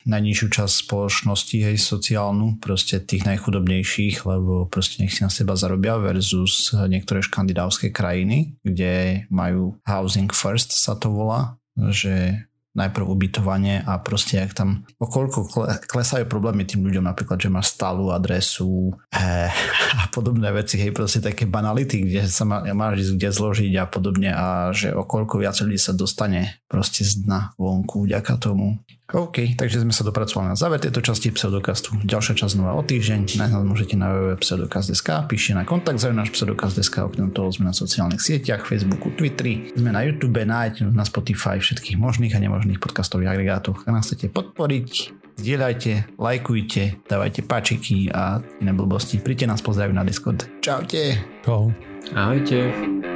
najnižšiu 0.04 0.48
časť 0.52 0.76
spoločnosti, 0.84 1.58
hej, 1.64 1.80
sociálnu, 1.80 2.60
proste 2.60 3.00
tých 3.00 3.24
najchudobnejších, 3.24 4.28
lebo 4.28 4.68
proste 4.68 5.02
nech 5.02 5.16
si 5.16 5.24
na 5.24 5.32
seba 5.32 5.56
zarobia 5.56 5.96
versus 5.96 6.76
niektoré 6.76 7.24
škandinávské 7.24 7.96
krajiny, 7.96 8.60
kde 8.60 9.24
majú 9.32 9.80
housing 9.88 10.36
first 10.36 10.76
sa 10.76 11.00
to 11.00 11.16
volá, 11.16 11.56
že 11.96 12.46
najprv 12.76 13.08
ubytovanie 13.08 13.82
a 13.82 13.98
proste 14.04 14.44
ak 14.44 14.52
tam 14.52 14.84
okolko 15.00 15.48
klesajú 15.88 16.28
problémy 16.28 16.68
tým 16.68 16.84
ľuďom, 16.84 17.08
napríklad, 17.08 17.40
že 17.40 17.50
máš 17.50 17.72
stálu 17.74 18.12
adresu 18.12 18.92
eh, 19.16 19.50
a 20.04 20.12
podobné 20.12 20.52
veci, 20.52 20.76
hej, 20.78 20.92
proste 20.92 21.24
také 21.24 21.48
banality, 21.48 22.04
kde 22.04 22.28
sa 22.28 22.44
má, 22.44 22.62
máš 22.76 23.08
ísť 23.08 23.14
kde 23.16 23.30
zložiť 23.32 23.74
a 23.80 23.86
podobne 23.88 24.30
a 24.36 24.76
že 24.76 24.92
okolko 24.92 25.40
viac 25.40 25.56
ľudí 25.64 25.80
sa 25.80 25.96
dostane 25.96 26.60
proste 26.68 27.08
z 27.08 27.24
dna 27.24 27.56
vonku 27.56 28.06
vďaka 28.06 28.36
tomu. 28.38 28.84
OK, 29.14 29.54
takže 29.54 29.86
sme 29.86 29.94
sa 29.94 30.02
dopracovali 30.02 30.50
na 30.50 30.58
záver 30.58 30.82
tejto 30.82 30.98
časti 30.98 31.30
pseudokastu. 31.30 31.94
Ďalšia 32.02 32.42
časť 32.42 32.58
znova 32.58 32.74
o 32.74 32.82
týždeň. 32.82 33.38
Nájsť 33.38 33.54
môžete 33.62 33.94
na 33.94 34.10
www.pseudokast.sk, 34.10 35.30
píšte 35.30 35.54
na 35.54 35.62
kontakt 35.62 36.02
za 36.02 36.10
náš 36.10 36.34
pseudokast.sk, 36.34 37.06
okrem 37.06 37.30
toho 37.30 37.54
sme 37.54 37.70
na 37.70 37.76
sociálnych 37.78 38.18
sieťach, 38.18 38.66
Facebooku, 38.66 39.14
Twitteri, 39.14 39.78
sme 39.78 39.94
na 39.94 40.02
YouTube, 40.02 40.42
na 40.42 40.66
iTunes, 40.66 40.98
na 40.98 41.06
Spotify, 41.06 41.62
všetkých 41.62 42.02
možných 42.02 42.34
a 42.34 42.42
nemožných 42.42 42.82
podcastových 42.82 43.30
agregátoch. 43.30 43.86
Ak 43.86 43.94
nás 43.94 44.10
chcete 44.10 44.34
podporiť, 44.34 44.90
zdieľajte, 45.38 46.18
lajkujte, 46.18 47.06
dávajte 47.06 47.46
páčiky 47.46 48.10
a 48.10 48.42
iné 48.58 48.74
blbosti. 48.74 49.22
Príďte 49.22 49.54
nás 49.54 49.62
pozdraviť 49.62 49.94
na 49.94 50.02
Discord. 50.02 50.50
Čaute. 50.66 51.22
Čau. 51.46 51.70
Ahojte. 52.18 53.15